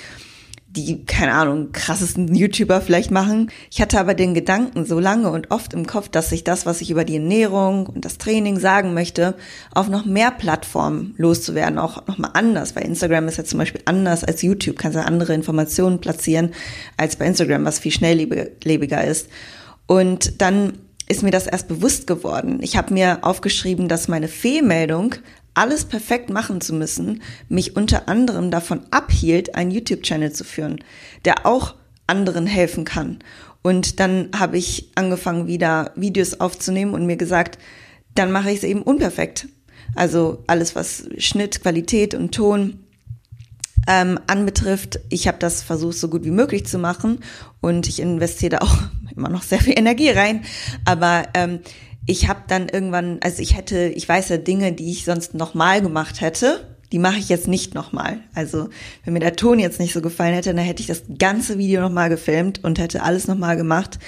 [0.76, 3.50] die, keine Ahnung, krassesten YouTuber vielleicht machen.
[3.70, 6.80] Ich hatte aber den Gedanken so lange und oft im Kopf, dass ich das, was
[6.80, 9.36] ich über die Ernährung und das Training sagen möchte,
[9.72, 14.24] auf noch mehr Plattformen loszuwerden, auch nochmal anders, weil Instagram ist ja zum Beispiel anders
[14.24, 16.52] als YouTube, kannst du andere Informationen platzieren
[16.96, 19.28] als bei Instagram, was viel schnelllebiger ist.
[19.86, 22.58] Und dann ist mir das erst bewusst geworden.
[22.62, 25.16] Ich habe mir aufgeschrieben, dass meine Fehlmeldung
[25.54, 30.80] alles perfekt machen zu müssen, mich unter anderem davon abhielt, einen YouTube-Channel zu führen,
[31.24, 31.74] der auch
[32.06, 33.20] anderen helfen kann.
[33.62, 37.58] Und dann habe ich angefangen, wieder Videos aufzunehmen und mir gesagt,
[38.14, 39.48] dann mache ich es eben unperfekt.
[39.94, 42.84] Also alles, was Schnitt, Qualität und Ton
[43.86, 47.20] ähm, anbetrifft, ich habe das versucht, so gut wie möglich zu machen
[47.60, 48.78] und ich investiere da auch
[49.16, 50.44] immer noch sehr viel Energie rein.
[50.84, 51.60] Aber ähm,
[52.06, 55.80] ich habe dann irgendwann, also ich hätte, ich weiß ja Dinge, die ich sonst nochmal
[55.80, 58.20] gemacht hätte, die mache ich jetzt nicht nochmal.
[58.34, 58.68] Also
[59.04, 61.80] wenn mir der Ton jetzt nicht so gefallen hätte, dann hätte ich das ganze Video
[61.80, 63.98] nochmal gefilmt und hätte alles nochmal gemacht,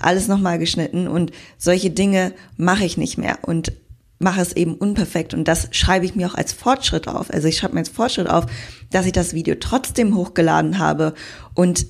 [0.00, 3.72] alles nochmal geschnitten und solche Dinge mache ich nicht mehr und
[4.18, 7.32] mache es eben unperfekt und das schreibe ich mir auch als Fortschritt auf.
[7.32, 8.46] Also ich schreibe mir als Fortschritt auf,
[8.90, 11.14] dass ich das Video trotzdem hochgeladen habe
[11.54, 11.86] und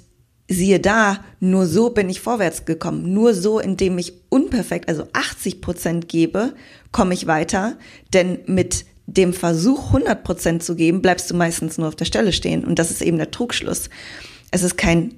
[0.48, 3.12] siehe da, nur so bin ich vorwärts gekommen.
[3.12, 6.54] Nur so, indem ich unperfekt, also 80 Prozent gebe,
[6.92, 7.76] komme ich weiter.
[8.12, 12.32] Denn mit dem Versuch, 100 Prozent zu geben, bleibst du meistens nur auf der Stelle
[12.32, 12.64] stehen.
[12.64, 13.88] Und das ist eben der Trugschluss.
[14.50, 15.14] Es ist kein,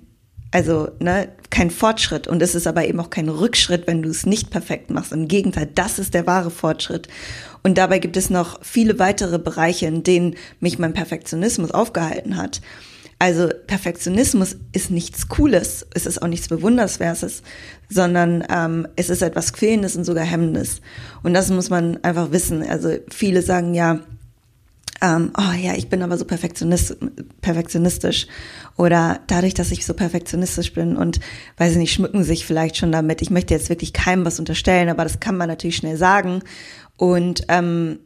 [0.52, 2.28] also, ne, kein Fortschritt.
[2.28, 5.12] Und es ist aber eben auch kein Rückschritt, wenn du es nicht perfekt machst.
[5.12, 7.08] Im Gegenteil, das ist der wahre Fortschritt.
[7.64, 12.60] Und dabei gibt es noch viele weitere Bereiche, in denen mich mein Perfektionismus aufgehalten hat.
[13.18, 17.42] Also Perfektionismus ist nichts Cooles, es ist auch nichts Bewunderswertes,
[17.88, 20.82] sondern ähm, es ist etwas Quälendes und sogar Hemmendes.
[21.22, 22.62] Und das muss man einfach wissen.
[22.62, 24.00] Also viele sagen ja,
[25.02, 26.96] ähm, oh ja, ich bin aber so perfektionist,
[27.40, 28.26] perfektionistisch.
[28.76, 31.20] Oder dadurch, dass ich so perfektionistisch bin und,
[31.56, 33.22] weiß ich nicht, schmücken sich vielleicht schon damit.
[33.22, 36.42] Ich möchte jetzt wirklich keinem was unterstellen, aber das kann man natürlich schnell sagen.
[36.96, 37.98] Und ähm,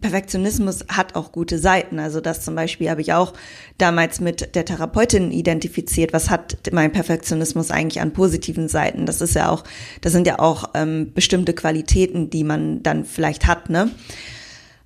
[0.00, 1.98] Perfektionismus hat auch gute Seiten.
[1.98, 3.32] Also das zum Beispiel habe ich auch
[3.78, 6.12] damals mit der Therapeutin identifiziert.
[6.12, 9.06] Was hat mein Perfektionismus eigentlich an positiven Seiten?
[9.06, 9.64] Das ist ja auch,
[10.00, 13.90] das sind ja auch ähm, bestimmte Qualitäten, die man dann vielleicht hat, ne?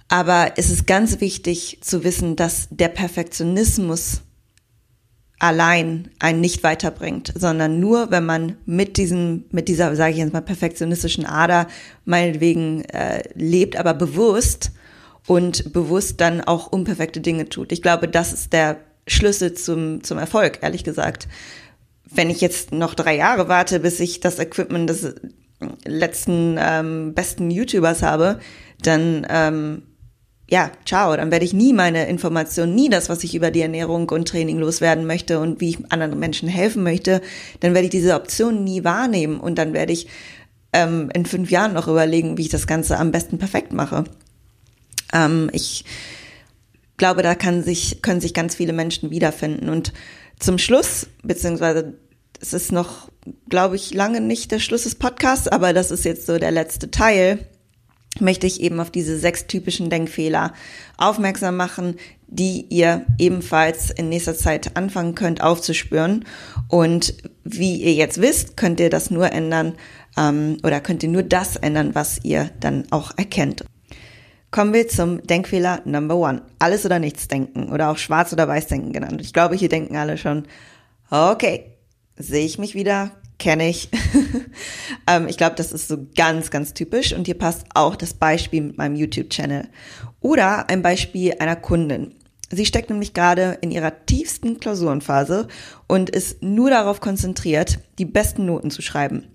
[0.08, 4.20] Aber es ist ganz wichtig zu wissen, dass der Perfektionismus
[5.42, 10.32] allein einen nicht weiterbringt, sondern nur, wenn man mit diesem, mit dieser, sage ich jetzt
[10.32, 11.66] mal, perfektionistischen Ader
[12.04, 14.70] meinetwegen äh, lebt, aber bewusst
[15.26, 17.72] und bewusst dann auch unperfekte Dinge tut.
[17.72, 18.76] Ich glaube, das ist der
[19.08, 21.26] Schlüssel zum, zum Erfolg, ehrlich gesagt.
[22.08, 25.12] Wenn ich jetzt noch drei Jahre warte, bis ich das Equipment des
[25.84, 28.38] letzten ähm, besten YouTubers habe,
[28.80, 29.82] dann ähm,
[30.52, 34.06] ja, ciao, dann werde ich nie meine Informationen, nie das, was ich über die Ernährung
[34.10, 37.22] und Training loswerden möchte und wie ich anderen Menschen helfen möchte,
[37.60, 40.08] dann werde ich diese Option nie wahrnehmen und dann werde ich
[40.74, 44.04] ähm, in fünf Jahren noch überlegen, wie ich das Ganze am besten perfekt mache.
[45.14, 45.86] Ähm, ich
[46.98, 49.70] glaube, da kann sich, können sich ganz viele Menschen wiederfinden.
[49.70, 49.94] Und
[50.38, 51.94] zum Schluss, beziehungsweise
[52.42, 53.08] es ist noch,
[53.48, 56.90] glaube ich, lange nicht der Schluss des Podcasts, aber das ist jetzt so der letzte
[56.90, 57.38] Teil,
[58.20, 60.52] möchte ich eben auf diese sechs typischen Denkfehler
[60.96, 61.96] aufmerksam machen,
[62.26, 66.24] die ihr ebenfalls in nächster Zeit anfangen könnt aufzuspüren.
[66.68, 69.74] Und wie ihr jetzt wisst, könnt ihr das nur ändern
[70.16, 73.64] ähm, oder könnt ihr nur das ändern, was ihr dann auch erkennt.
[74.50, 76.42] Kommen wir zum Denkfehler Number One.
[76.58, 79.20] Alles oder nichts denken oder auch schwarz oder weiß denken genannt.
[79.22, 80.46] Ich glaube, hier denken alle schon,
[81.10, 81.72] okay,
[82.16, 83.88] sehe ich mich wieder, kenne ich.
[85.08, 88.62] ähm, ich glaube, das ist so ganz, ganz typisch und hier passt auch das Beispiel
[88.62, 89.68] mit meinem YouTube-Channel.
[90.20, 92.14] Oder ein Beispiel einer Kundin.
[92.50, 95.48] Sie steckt nämlich gerade in ihrer tiefsten Klausurenphase
[95.88, 99.31] und ist nur darauf konzentriert, die besten Noten zu schreiben.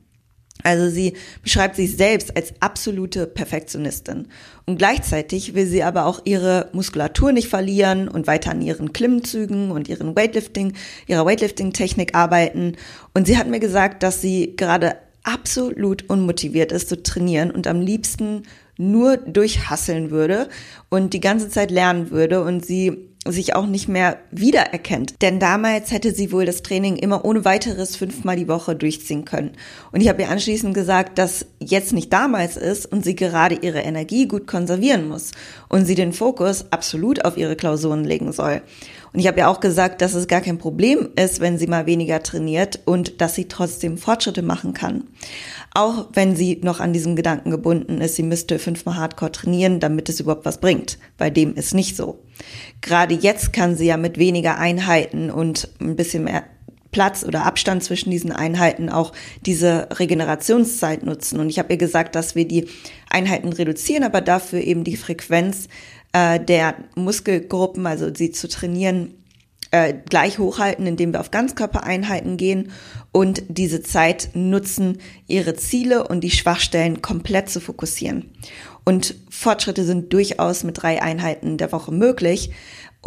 [0.63, 4.27] Also sie beschreibt sich selbst als absolute Perfektionistin.
[4.65, 9.71] Und gleichzeitig will sie aber auch ihre Muskulatur nicht verlieren und weiter an ihren Klimmzügen
[9.71, 10.73] und ihren Weightlifting,
[11.07, 12.75] ihrer Weightlifting-Technik arbeiten.
[13.13, 17.81] Und sie hat mir gesagt, dass sie gerade absolut unmotiviert ist zu trainieren und am
[17.81, 18.43] liebsten
[18.77, 20.49] nur durchhasseln würde
[20.89, 25.21] und die ganze Zeit lernen würde und sie sich auch nicht mehr wiedererkennt.
[25.21, 29.51] Denn damals hätte sie wohl das Training immer ohne weiteres fünfmal die Woche durchziehen können.
[29.91, 33.79] Und ich habe ihr anschließend gesagt, dass jetzt nicht damals ist und sie gerade ihre
[33.79, 35.31] Energie gut konservieren muss
[35.69, 38.61] und sie den Fokus absolut auf ihre Klausuren legen soll.
[39.13, 41.85] Und ich habe ja auch gesagt, dass es gar kein Problem ist, wenn sie mal
[41.85, 45.05] weniger trainiert und dass sie trotzdem Fortschritte machen kann.
[45.73, 50.09] Auch wenn sie noch an diesem Gedanken gebunden ist, sie müsste fünfmal Hardcore trainieren, damit
[50.09, 50.97] es überhaupt was bringt.
[51.17, 52.23] Bei dem ist nicht so.
[52.81, 56.43] Gerade jetzt kann sie ja mit weniger Einheiten und ein bisschen mehr
[56.91, 59.13] Platz oder Abstand zwischen diesen Einheiten auch
[59.45, 61.39] diese Regenerationszeit nutzen.
[61.39, 62.67] Und ich habe ihr gesagt, dass wir die
[63.09, 65.67] Einheiten reduzieren, aber dafür eben die Frequenz
[66.17, 69.13] äh, der Muskelgruppen, also sie zu trainieren,
[69.69, 72.71] äh, gleich hochhalten, indem wir auf Ganzkörpereinheiten gehen
[73.11, 78.31] und diese Zeit nutzen, ihre Ziele und die Schwachstellen komplett zu fokussieren.
[78.83, 82.51] Und Fortschritte sind durchaus mit drei Einheiten der Woche möglich.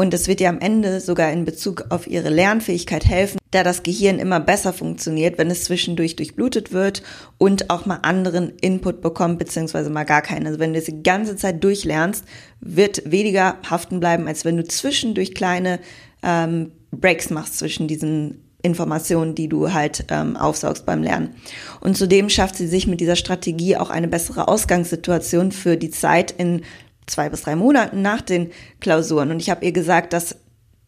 [0.00, 3.82] Und es wird ihr am Ende sogar in Bezug auf ihre Lernfähigkeit helfen, da das
[3.82, 7.02] Gehirn immer besser funktioniert, wenn es zwischendurch durchblutet wird
[7.36, 10.46] und auch mal anderen Input bekommt, beziehungsweise mal gar keinen.
[10.46, 12.24] Also wenn du es die ganze Zeit durchlernst,
[12.60, 15.80] wird weniger haften bleiben, als wenn du zwischendurch kleine
[16.22, 21.34] ähm, Breaks machst zwischen diesen Informationen, die du halt ähm, aufsaugst beim Lernen.
[21.80, 26.30] Und zudem schafft sie sich mit dieser Strategie auch eine bessere Ausgangssituation für die Zeit
[26.30, 26.62] in
[27.10, 29.30] zwei bis drei Monaten nach den Klausuren.
[29.30, 30.36] Und ich habe ihr gesagt, dass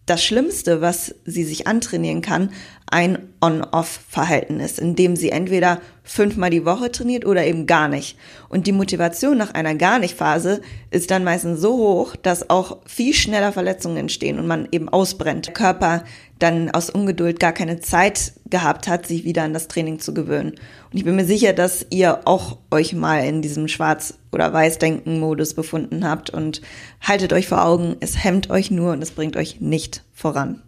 [0.06, 2.50] das Schlimmste, was sie sich antrainieren kann,
[2.92, 8.18] ein On-Off-Verhalten ist, in dem sie entweder fünfmal die Woche trainiert oder eben gar nicht.
[8.50, 12.78] Und die Motivation nach einer gar nicht Phase ist dann meistens so hoch, dass auch
[12.86, 15.46] viel schneller Verletzungen entstehen und man eben ausbrennt.
[15.46, 16.04] Der Körper
[16.38, 20.50] dann aus Ungeduld gar keine Zeit gehabt hat, sich wieder an das Training zu gewöhnen.
[20.50, 25.54] Und ich bin mir sicher, dass ihr auch euch mal in diesem Schwarz- oder Weiß-Denken-Modus
[25.54, 26.60] befunden habt und
[27.00, 30.60] haltet euch vor Augen, es hemmt euch nur und es bringt euch nicht voran.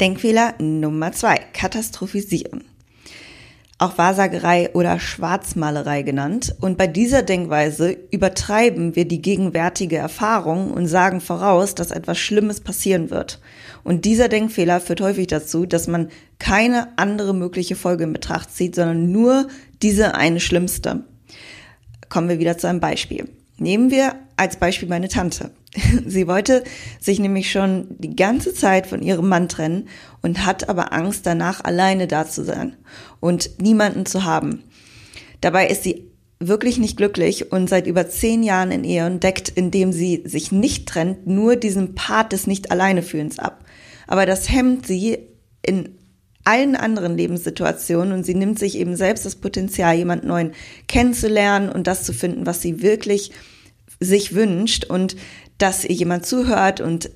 [0.00, 2.64] Denkfehler Nummer zwei, katastrophisieren
[3.78, 6.54] auch Wahrsagerei oder Schwarzmalerei genannt.
[6.60, 12.60] Und bei dieser Denkweise übertreiben wir die gegenwärtige Erfahrung und sagen voraus, dass etwas Schlimmes
[12.60, 13.38] passieren wird.
[13.84, 18.74] Und dieser Denkfehler führt häufig dazu, dass man keine andere mögliche Folge in Betracht zieht,
[18.74, 19.48] sondern nur
[19.82, 21.04] diese eine schlimmste.
[22.08, 23.28] Kommen wir wieder zu einem Beispiel.
[23.58, 25.50] Nehmen wir als Beispiel meine Tante.
[26.06, 26.64] Sie wollte
[27.00, 29.88] sich nämlich schon die ganze Zeit von ihrem Mann trennen
[30.22, 32.76] und hat aber Angst danach alleine da zu sein
[33.20, 34.64] und niemanden zu haben.
[35.40, 39.48] Dabei ist sie wirklich nicht glücklich und seit über zehn Jahren in Ehe und deckt,
[39.48, 43.64] indem sie sich nicht trennt, nur diesen Part des Nicht-Alleine-Fühlens ab.
[44.06, 45.18] Aber das hemmt sie
[45.62, 45.96] in
[46.44, 50.52] allen anderen Lebenssituationen und sie nimmt sich eben selbst das Potenzial, jemand Neuen
[50.86, 53.32] kennenzulernen und das zu finden, was sie wirklich
[53.98, 55.16] sich wünscht und
[55.58, 57.10] dass ihr jemand zuhört und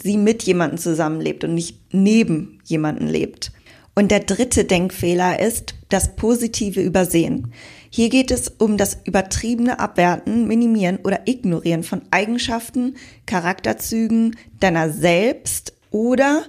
[0.00, 3.52] sie mit jemandem zusammenlebt und nicht neben jemanden lebt.
[3.94, 7.52] Und der dritte Denkfehler ist das positive Übersehen.
[7.90, 15.74] Hier geht es um das übertriebene Abwerten, Minimieren oder Ignorieren von Eigenschaften, Charakterzügen deiner selbst
[15.90, 16.42] oder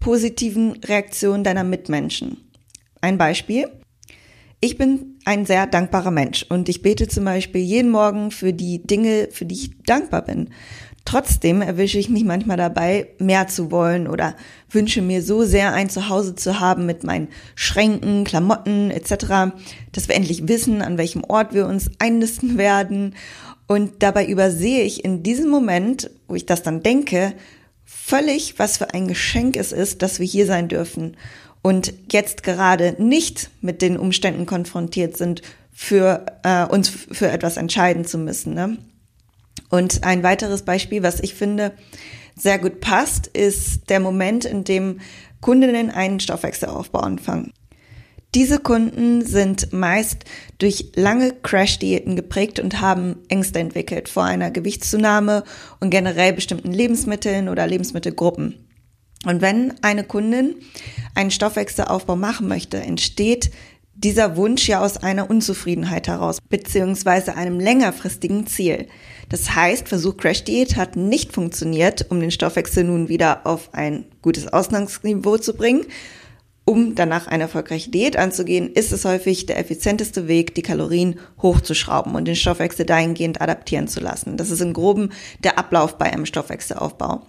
[0.00, 2.38] positiven Reaktionen deiner Mitmenschen.
[3.00, 3.68] Ein Beispiel.
[4.60, 8.82] Ich bin ein sehr dankbarer Mensch und ich bete zum Beispiel jeden Morgen für die
[8.82, 10.50] Dinge, für die ich dankbar bin.
[11.08, 14.36] Trotzdem erwische ich mich manchmal dabei, mehr zu wollen oder
[14.70, 19.54] wünsche mir so sehr ein Zuhause zu haben mit meinen Schränken, Klamotten etc.,
[19.90, 23.14] dass wir endlich wissen, an welchem Ort wir uns einnisten werden.
[23.66, 27.32] Und dabei übersehe ich in diesem Moment, wo ich das dann denke,
[27.86, 31.16] völlig, was für ein Geschenk es ist, dass wir hier sein dürfen
[31.62, 35.40] und jetzt gerade nicht mit den Umständen konfrontiert sind,
[35.72, 38.52] für äh, uns für etwas entscheiden zu müssen.
[38.52, 38.76] Ne?
[39.70, 41.72] Und ein weiteres Beispiel, was ich finde
[42.36, 45.00] sehr gut passt, ist der Moment, in dem
[45.40, 47.52] Kundinnen einen Stoffwechselaufbau anfangen.
[48.34, 50.24] Diese Kunden sind meist
[50.58, 55.44] durch lange Crash-Diäten geprägt und haben Ängste entwickelt vor einer Gewichtszunahme
[55.80, 58.66] und generell bestimmten Lebensmitteln oder Lebensmittelgruppen.
[59.24, 60.56] Und wenn eine Kundin
[61.14, 63.50] einen Stoffwechselaufbau machen möchte, entsteht
[63.98, 68.86] dieser Wunsch ja aus einer Unzufriedenheit heraus, beziehungsweise einem längerfristigen Ziel.
[69.28, 74.04] Das heißt, Versuch Crash Diät hat nicht funktioniert, um den Stoffwechsel nun wieder auf ein
[74.22, 75.84] gutes Ausgangsniveau zu bringen.
[76.64, 82.14] Um danach eine erfolgreiche Diät anzugehen, ist es häufig der effizienteste Weg, die Kalorien hochzuschrauben
[82.14, 84.36] und den Stoffwechsel dahingehend adaptieren zu lassen.
[84.36, 85.10] Das ist im Groben
[85.42, 87.22] der Ablauf bei einem Stoffwechselaufbau.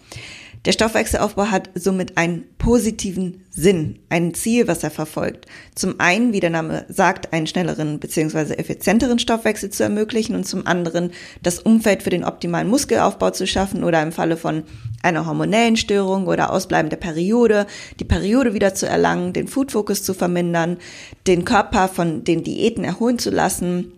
[0.65, 5.45] Der Stoffwechselaufbau hat somit einen positiven Sinn, ein Ziel, was er verfolgt.
[5.73, 8.55] Zum einen, wie der Name sagt, einen schnelleren bzw.
[8.55, 13.85] effizienteren Stoffwechsel zu ermöglichen und zum anderen das Umfeld für den optimalen Muskelaufbau zu schaffen
[13.85, 14.63] oder im Falle von
[15.01, 17.65] einer hormonellen Störung oder Ausbleiben der Periode,
[18.01, 20.77] die Periode wieder zu erlangen, den Food-Fokus zu vermindern,
[21.25, 23.93] den Körper von den Diäten erholen zu lassen,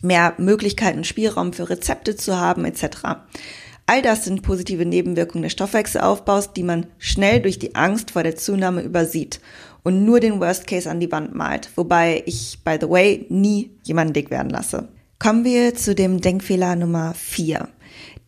[0.00, 2.84] mehr Möglichkeiten, Spielraum für Rezepte zu haben etc.
[3.90, 8.36] All das sind positive Nebenwirkungen des Stoffwechselaufbaus, die man schnell durch die Angst vor der
[8.36, 9.40] Zunahme übersieht
[9.82, 13.70] und nur den Worst Case an die Wand malt, wobei ich, by the way, nie
[13.84, 14.88] jemanden dick werden lasse.
[15.18, 17.68] Kommen wir zu dem Denkfehler Nummer vier: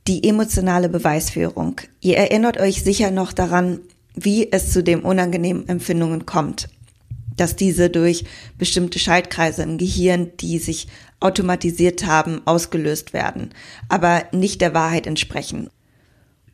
[0.08, 1.82] Die emotionale Beweisführung.
[2.00, 3.80] Ihr erinnert euch sicher noch daran,
[4.14, 6.70] wie es zu den unangenehmen Empfindungen kommt
[7.40, 8.24] dass diese durch
[8.58, 10.88] bestimmte Schaltkreise im Gehirn, die sich
[11.20, 13.50] automatisiert haben, ausgelöst werden,
[13.88, 15.70] aber nicht der Wahrheit entsprechen.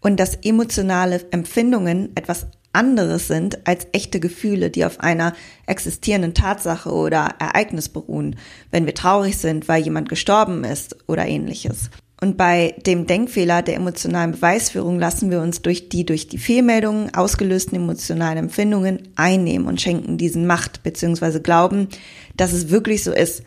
[0.00, 5.32] Und dass emotionale Empfindungen etwas anderes sind als echte Gefühle, die auf einer
[5.66, 8.36] existierenden Tatsache oder Ereignis beruhen,
[8.70, 11.90] wenn wir traurig sind, weil jemand gestorben ist oder ähnliches.
[12.20, 17.14] Und bei dem Denkfehler der emotionalen Beweisführung lassen wir uns durch die durch die Fehlmeldungen
[17.14, 21.40] ausgelösten emotionalen Empfindungen einnehmen und schenken diesen Macht bzw.
[21.40, 21.88] glauben,
[22.36, 23.42] dass es wirklich so ist.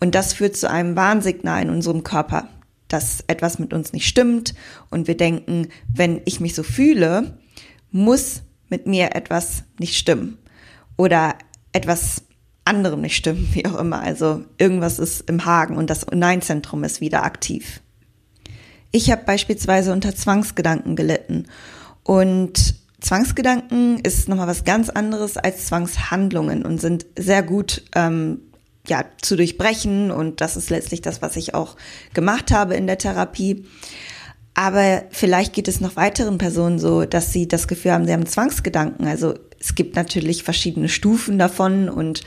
[0.00, 2.48] Und das führt zu einem Warnsignal in unserem Körper,
[2.88, 4.54] dass etwas mit uns nicht stimmt
[4.90, 7.38] und wir denken, wenn ich mich so fühle,
[7.90, 10.38] muss mit mir etwas nicht stimmen
[10.96, 11.34] oder
[11.72, 12.22] etwas
[12.64, 14.00] anderem nicht stimmen, wie auch immer.
[14.00, 17.80] Also irgendwas ist im Hagen und das Nein-Zentrum ist wieder aktiv.
[18.94, 21.46] Ich habe beispielsweise unter Zwangsgedanken gelitten.
[22.04, 28.42] Und Zwangsgedanken ist nochmal was ganz anderes als Zwangshandlungen und sind sehr gut ähm,
[28.86, 30.12] ja, zu durchbrechen.
[30.12, 31.74] Und das ist letztlich das, was ich auch
[32.12, 33.66] gemacht habe in der Therapie.
[34.54, 38.26] Aber vielleicht geht es noch weiteren Personen so, dass sie das Gefühl haben, sie haben
[38.26, 39.08] Zwangsgedanken.
[39.08, 42.22] Also es gibt natürlich verschiedene Stufen davon und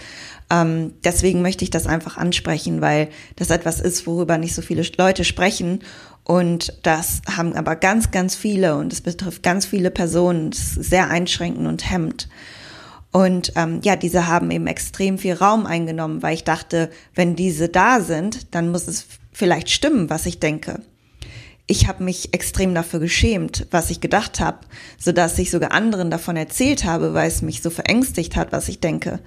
[0.50, 4.84] ähm, deswegen möchte ich das einfach ansprechen, weil das etwas ist, worüber nicht so viele
[4.98, 5.80] Leute sprechen.
[6.28, 10.50] Und das haben aber ganz, ganz viele und es betrifft ganz viele Personen.
[10.50, 12.28] Es ist sehr einschränkend und hemmt.
[13.14, 17.70] Und ähm, ja, diese haben eben extrem viel Raum eingenommen, weil ich dachte, wenn diese
[17.70, 20.82] da sind, dann muss es vielleicht stimmen, was ich denke.
[21.68, 24.60] Ich habe mich extrem dafür geschämt, was ich gedacht habe,
[24.98, 28.70] so dass ich sogar anderen davon erzählt habe, weil es mich so verängstigt hat, was
[28.70, 29.20] ich denke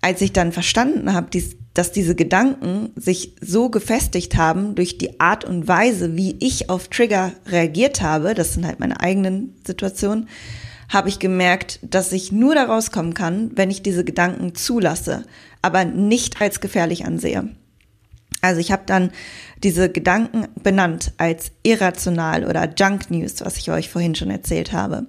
[0.00, 5.20] als ich dann verstanden habe, dies, dass diese Gedanken sich so gefestigt haben durch die
[5.20, 10.28] Art und Weise, wie ich auf Trigger reagiert habe, das sind halt meine eigenen Situationen,
[10.88, 15.24] habe ich gemerkt, dass ich nur da rauskommen kann, wenn ich diese Gedanken zulasse,
[15.60, 17.48] aber nicht als gefährlich ansehe.
[18.42, 19.10] Also ich habe dann
[19.62, 25.06] diese Gedanken benannt als irrational oder Junk News, was ich euch vorhin schon erzählt habe.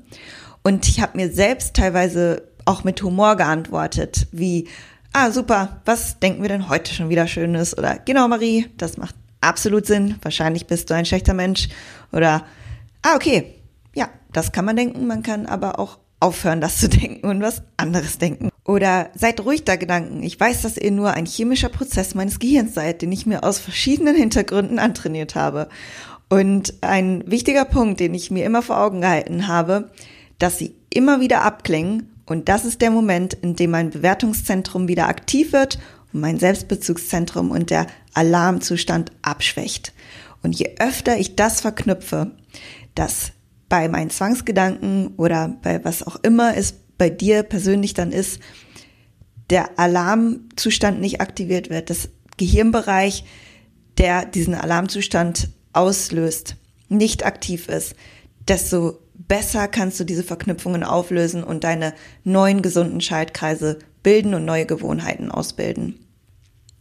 [0.63, 4.67] Und ich habe mir selbst teilweise auch mit Humor geantwortet, wie,
[5.13, 7.77] ah super, was denken wir denn heute schon wieder Schönes?
[7.77, 11.69] Oder genau Marie, das macht absolut Sinn, wahrscheinlich bist du ein schlechter Mensch.
[12.11, 12.45] Oder,
[13.01, 13.55] ah okay,
[13.95, 17.63] ja, das kann man denken, man kann aber auch aufhören, das zu denken und was
[17.77, 18.49] anderes denken.
[18.67, 20.21] Oder seid ruhig da Gedanken.
[20.21, 23.57] Ich weiß, dass ihr nur ein chemischer Prozess meines Gehirns seid, den ich mir aus
[23.57, 25.69] verschiedenen Hintergründen antrainiert habe.
[26.29, 29.89] Und ein wichtiger Punkt, den ich mir immer vor Augen gehalten habe,
[30.37, 35.07] dass sie immer wieder abklingen und das ist der Moment, in dem mein Bewertungszentrum wieder
[35.07, 35.79] aktiv wird
[36.11, 39.93] und mein Selbstbezugszentrum und der Alarmzustand abschwächt.
[40.43, 42.31] Und je öfter ich das verknüpfe,
[42.95, 43.31] dass
[43.69, 48.39] bei meinen Zwangsgedanken oder bei was auch immer es bei dir persönlich dann ist,
[49.49, 53.23] der Alarmzustand nicht aktiviert wird, das Gehirnbereich,
[53.97, 56.55] der diesen Alarmzustand auslöst,
[56.89, 57.95] nicht aktiv ist,
[58.47, 61.93] desto besser kannst du diese Verknüpfungen auflösen und deine
[62.23, 65.99] neuen gesunden Schaltkreise bilden und neue Gewohnheiten ausbilden.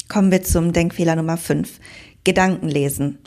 [0.08, 1.80] Kommen wir zum Denkfehler Nummer 5.
[2.22, 3.18] Gedanken lesen.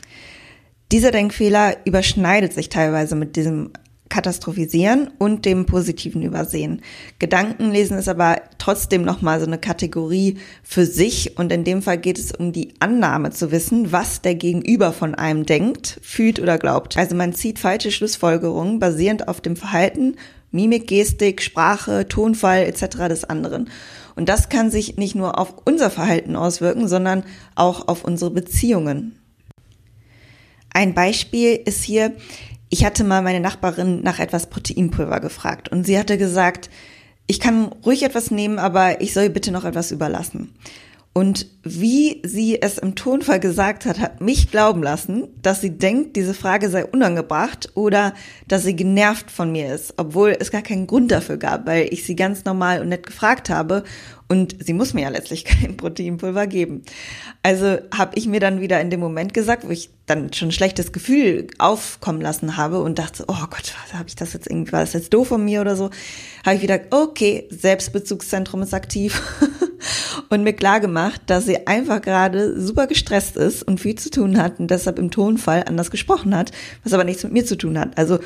[0.92, 3.72] Dieser Denkfehler überschneidet sich teilweise mit diesem
[4.10, 6.82] Katastrophisieren und dem positiven Übersehen.
[7.18, 12.18] Gedankenlesen ist aber trotzdem nochmal so eine Kategorie für sich und in dem Fall geht
[12.18, 16.98] es um die Annahme zu wissen, was der Gegenüber von einem denkt, fühlt oder glaubt.
[16.98, 20.16] Also man zieht falsche Schlussfolgerungen basierend auf dem Verhalten,
[20.50, 23.08] Mimik, Gestik, Sprache, Tonfall etc.
[23.08, 23.70] des anderen.
[24.16, 27.22] Und das kann sich nicht nur auf unser Verhalten auswirken, sondern
[27.54, 29.16] auch auf unsere Beziehungen.
[30.72, 32.12] Ein Beispiel ist hier,
[32.70, 36.70] ich hatte mal meine Nachbarin nach etwas Proteinpulver gefragt und sie hatte gesagt,
[37.26, 40.54] ich kann ruhig etwas nehmen, aber ich soll bitte noch etwas überlassen.
[41.12, 46.14] Und wie sie es im Tonfall gesagt hat, hat mich glauben lassen, dass sie denkt,
[46.14, 48.14] diese Frage sei unangebracht oder
[48.46, 52.04] dass sie genervt von mir ist, obwohl es gar keinen Grund dafür gab, weil ich
[52.04, 53.82] sie ganz normal und nett gefragt habe
[54.30, 56.84] und sie muss mir ja letztlich kein Proteinpulver geben.
[57.42, 60.52] Also habe ich mir dann wieder in dem Moment gesagt, wo ich dann schon ein
[60.52, 64.80] schlechtes Gefühl aufkommen lassen habe und dachte, oh Gott, habe ich das jetzt irgendwie, war
[64.80, 65.90] das jetzt doof von mir oder so,
[66.46, 69.20] habe ich wieder, okay, Selbstbezugszentrum ist aktiv
[70.28, 74.40] und mir klar gemacht, dass sie einfach gerade super gestresst ist und viel zu tun
[74.40, 76.52] hat und deshalb im Tonfall anders gesprochen hat,
[76.84, 77.98] was aber nichts mit mir zu tun hat.
[77.98, 78.20] Also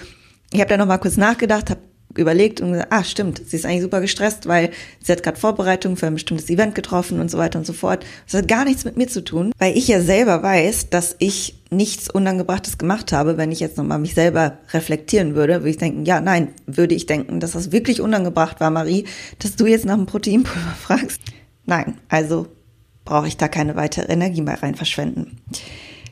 [0.53, 1.81] ich habe da noch mal kurz nachgedacht, habe
[2.19, 4.71] überlegt und gesagt, ah, stimmt, sie ist eigentlich super gestresst, weil
[5.03, 8.05] sie hat gerade Vorbereitungen für ein bestimmtes Event getroffen und so weiter und so fort.
[8.27, 11.57] Das hat gar nichts mit mir zu tun, weil ich ja selber weiß, dass ich
[11.71, 13.37] nichts Unangebrachtes gemacht habe.
[13.37, 17.07] Wenn ich jetzt nochmal mich selber reflektieren würde, würde ich denken, ja, nein, würde ich
[17.07, 19.05] denken, dass das wirklich unangebracht war, Marie,
[19.39, 21.21] dass du jetzt nach einem Proteinpulver fragst.
[21.67, 22.47] Nein, also
[23.05, 25.39] brauche ich da keine weitere Energie mehr rein verschwenden.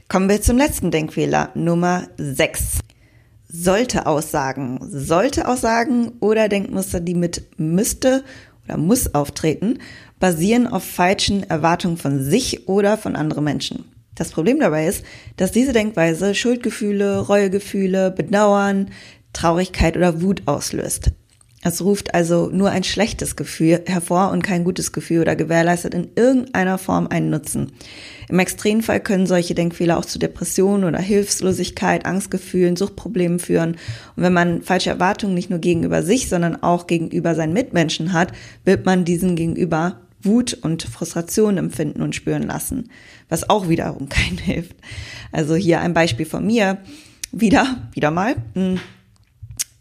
[0.08, 2.80] Kommen wir zum letzten Denkfehler, Nummer 6
[3.52, 8.24] sollte Aussagen, sollte Aussagen oder Denkmuster, die mit müsste
[8.64, 9.78] oder muss auftreten,
[10.18, 13.84] basieren auf falschen Erwartungen von sich oder von anderen Menschen.
[14.14, 15.04] Das Problem dabei ist,
[15.36, 18.90] dass diese Denkweise Schuldgefühle, Reuegefühle, Bedauern,
[19.32, 21.12] Traurigkeit oder Wut auslöst.
[21.64, 26.08] Es ruft also nur ein schlechtes Gefühl hervor und kein gutes Gefühl oder gewährleistet in
[26.16, 27.70] irgendeiner Form einen Nutzen.
[28.28, 33.76] Im Extremfall können solche Denkfehler auch zu Depressionen oder Hilflosigkeit, Angstgefühlen, Suchtproblemen führen.
[34.16, 38.32] Und wenn man falsche Erwartungen nicht nur gegenüber sich, sondern auch gegenüber seinen Mitmenschen hat,
[38.64, 42.90] wird man diesen gegenüber Wut und Frustration empfinden und spüren lassen,
[43.28, 44.76] was auch wiederum keinen hilft.
[45.30, 46.78] Also hier ein Beispiel von mir.
[47.30, 48.34] Wieder, wieder mal.
[48.54, 48.80] Hm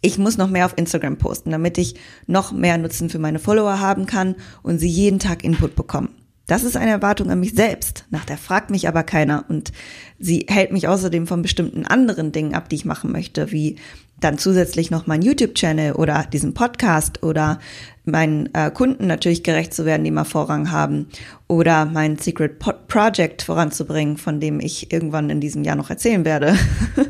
[0.02, 1.96] ich muss noch mehr auf Instagram posten, damit ich
[2.28, 6.10] noch mehr Nutzen für meine Follower haben kann und sie jeden Tag Input bekommen.
[6.48, 9.72] Das ist eine Erwartung an mich selbst, nach der fragt mich aber keiner und
[10.20, 13.78] sie hält mich außerdem von bestimmten anderen Dingen ab, die ich machen möchte, wie
[14.20, 17.60] dann zusätzlich noch mein YouTube-Channel oder diesen Podcast oder
[18.06, 21.08] meinen äh, Kunden natürlich gerecht zu werden, die immer Vorrang haben
[21.48, 26.58] oder mein Secret Project voranzubringen, von dem ich irgendwann in diesem Jahr noch erzählen werde.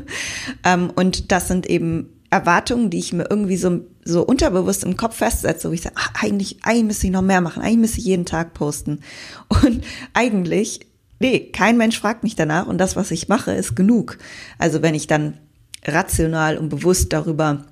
[0.64, 5.16] ähm, und das sind eben Erwartungen, die ich mir irgendwie so, so unterbewusst im Kopf
[5.16, 8.06] festsetze, wo ich sage, ach, eigentlich, eigentlich müsste ich noch mehr machen, eigentlich müsste ich
[8.06, 9.00] jeden Tag posten.
[9.48, 10.80] Und eigentlich,
[11.20, 14.16] nee, kein Mensch fragt mich danach und das, was ich mache, ist genug.
[14.58, 15.38] Also wenn ich dann
[15.84, 17.66] rational und bewusst darüber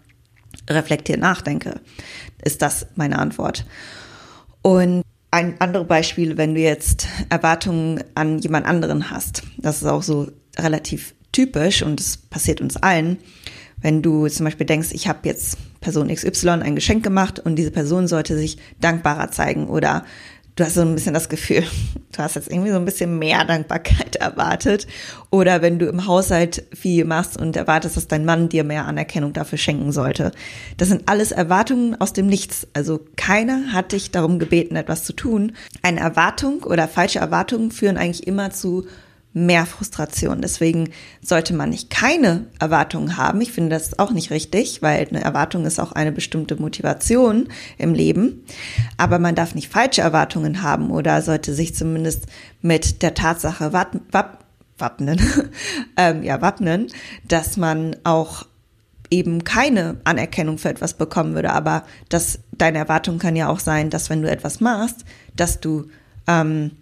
[0.69, 1.81] reflektiert nachdenke,
[2.45, 3.65] ist das meine Antwort.
[4.61, 9.43] Und ein anderes Beispiel, wenn du jetzt Erwartungen an jemand anderen hast.
[9.57, 13.19] Das ist auch so relativ typisch und es passiert uns allen.
[13.83, 17.71] Wenn du zum Beispiel denkst, ich habe jetzt Person XY ein Geschenk gemacht und diese
[17.71, 20.05] Person sollte sich dankbarer zeigen oder
[20.61, 21.65] du hast so ein bisschen das Gefühl,
[22.13, 24.87] du hast jetzt irgendwie so ein bisschen mehr Dankbarkeit erwartet.
[25.31, 29.33] Oder wenn du im Haushalt viel machst und erwartest, dass dein Mann dir mehr Anerkennung
[29.33, 30.33] dafür schenken sollte.
[30.77, 32.67] Das sind alles Erwartungen aus dem Nichts.
[32.75, 35.53] Also keiner hat dich darum gebeten, etwas zu tun.
[35.83, 38.87] Eine Erwartung oder falsche Erwartungen führen eigentlich immer zu
[39.33, 40.41] mehr Frustration.
[40.41, 40.91] Deswegen
[41.23, 43.41] sollte man nicht keine Erwartungen haben.
[43.41, 47.95] Ich finde das auch nicht richtig, weil eine Erwartung ist auch eine bestimmte Motivation im
[47.95, 48.45] Leben.
[48.97, 52.27] Aber man darf nicht falsche Erwartungen haben oder sollte sich zumindest
[52.61, 55.21] mit der Tatsache wappnen,
[55.97, 56.89] ähm, ja, wappnen,
[57.29, 58.47] dass man auch
[59.11, 61.53] eben keine Anerkennung für etwas bekommen würde.
[61.53, 65.05] Aber dass deine Erwartung kann ja auch sein, dass wenn du etwas machst,
[65.37, 65.87] dass du
[66.27, 66.73] ähm,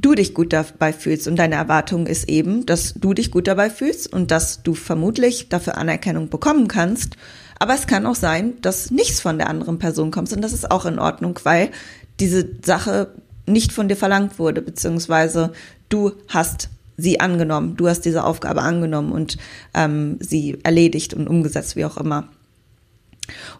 [0.00, 1.28] du dich gut dabei fühlst.
[1.28, 5.48] Und deine Erwartung ist eben, dass du dich gut dabei fühlst und dass du vermutlich
[5.48, 7.16] dafür Anerkennung bekommen kannst.
[7.58, 10.70] Aber es kann auch sein, dass nichts von der anderen Person kommt und das ist
[10.70, 11.70] auch in Ordnung, weil
[12.20, 13.08] diese Sache
[13.46, 15.52] nicht von dir verlangt wurde, beziehungsweise
[15.88, 19.38] du hast sie angenommen, du hast diese Aufgabe angenommen und
[19.74, 22.28] ähm, sie erledigt und umgesetzt, wie auch immer.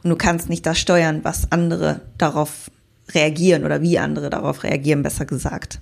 [0.03, 2.71] Und du kannst nicht das steuern, was andere darauf
[3.13, 5.81] reagieren oder wie andere darauf reagieren, besser gesagt.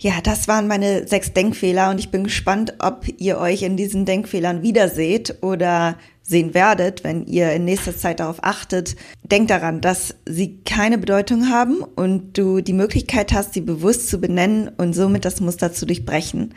[0.00, 4.04] Ja, das waren meine sechs Denkfehler und ich bin gespannt, ob ihr euch in diesen
[4.04, 8.94] Denkfehlern wiederseht oder sehen werdet, wenn ihr in nächster Zeit darauf achtet.
[9.24, 14.20] Denkt daran, dass sie keine Bedeutung haben und du die Möglichkeit hast, sie bewusst zu
[14.20, 16.54] benennen und somit das Muster zu durchbrechen,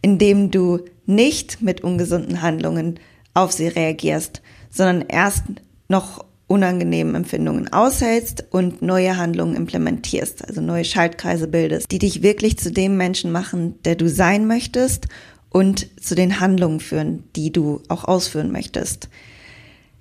[0.00, 3.00] indem du nicht mit ungesunden Handlungen
[3.32, 4.40] auf sie reagierst,
[4.70, 5.42] sondern erst
[5.88, 12.58] noch unangenehmen Empfindungen aushältst und neue Handlungen implementierst, also neue Schaltkreise bildest, die dich wirklich
[12.58, 15.06] zu dem Menschen machen, der du sein möchtest
[15.48, 19.08] und zu den Handlungen führen, die du auch ausführen möchtest.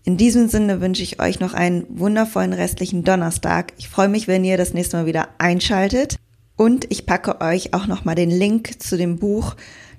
[0.04, 3.72] In diesem Sinne wünsche ich euch noch einen wundervollen restlichen Donnerstag.
[3.78, 6.18] Ich freue mich, wenn ihr das nächste Mal wieder einschaltet
[6.58, 9.56] und ich packe euch auch noch mal den Link zu dem Buch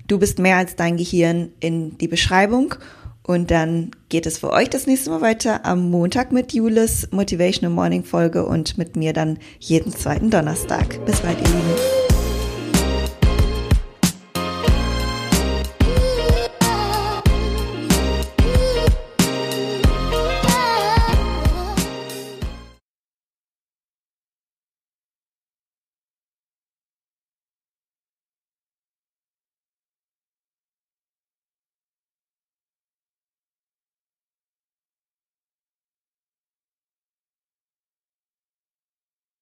[0.07, 2.75] Du bist mehr als dein Gehirn in die Beschreibung
[3.25, 7.73] und dann geht es für euch das nächste Mal weiter am Montag mit Julis Motivational
[7.73, 11.03] Morning Folge und mit mir dann jeden zweiten Donnerstag.
[11.05, 12.04] Bis bald, ihr Lieben.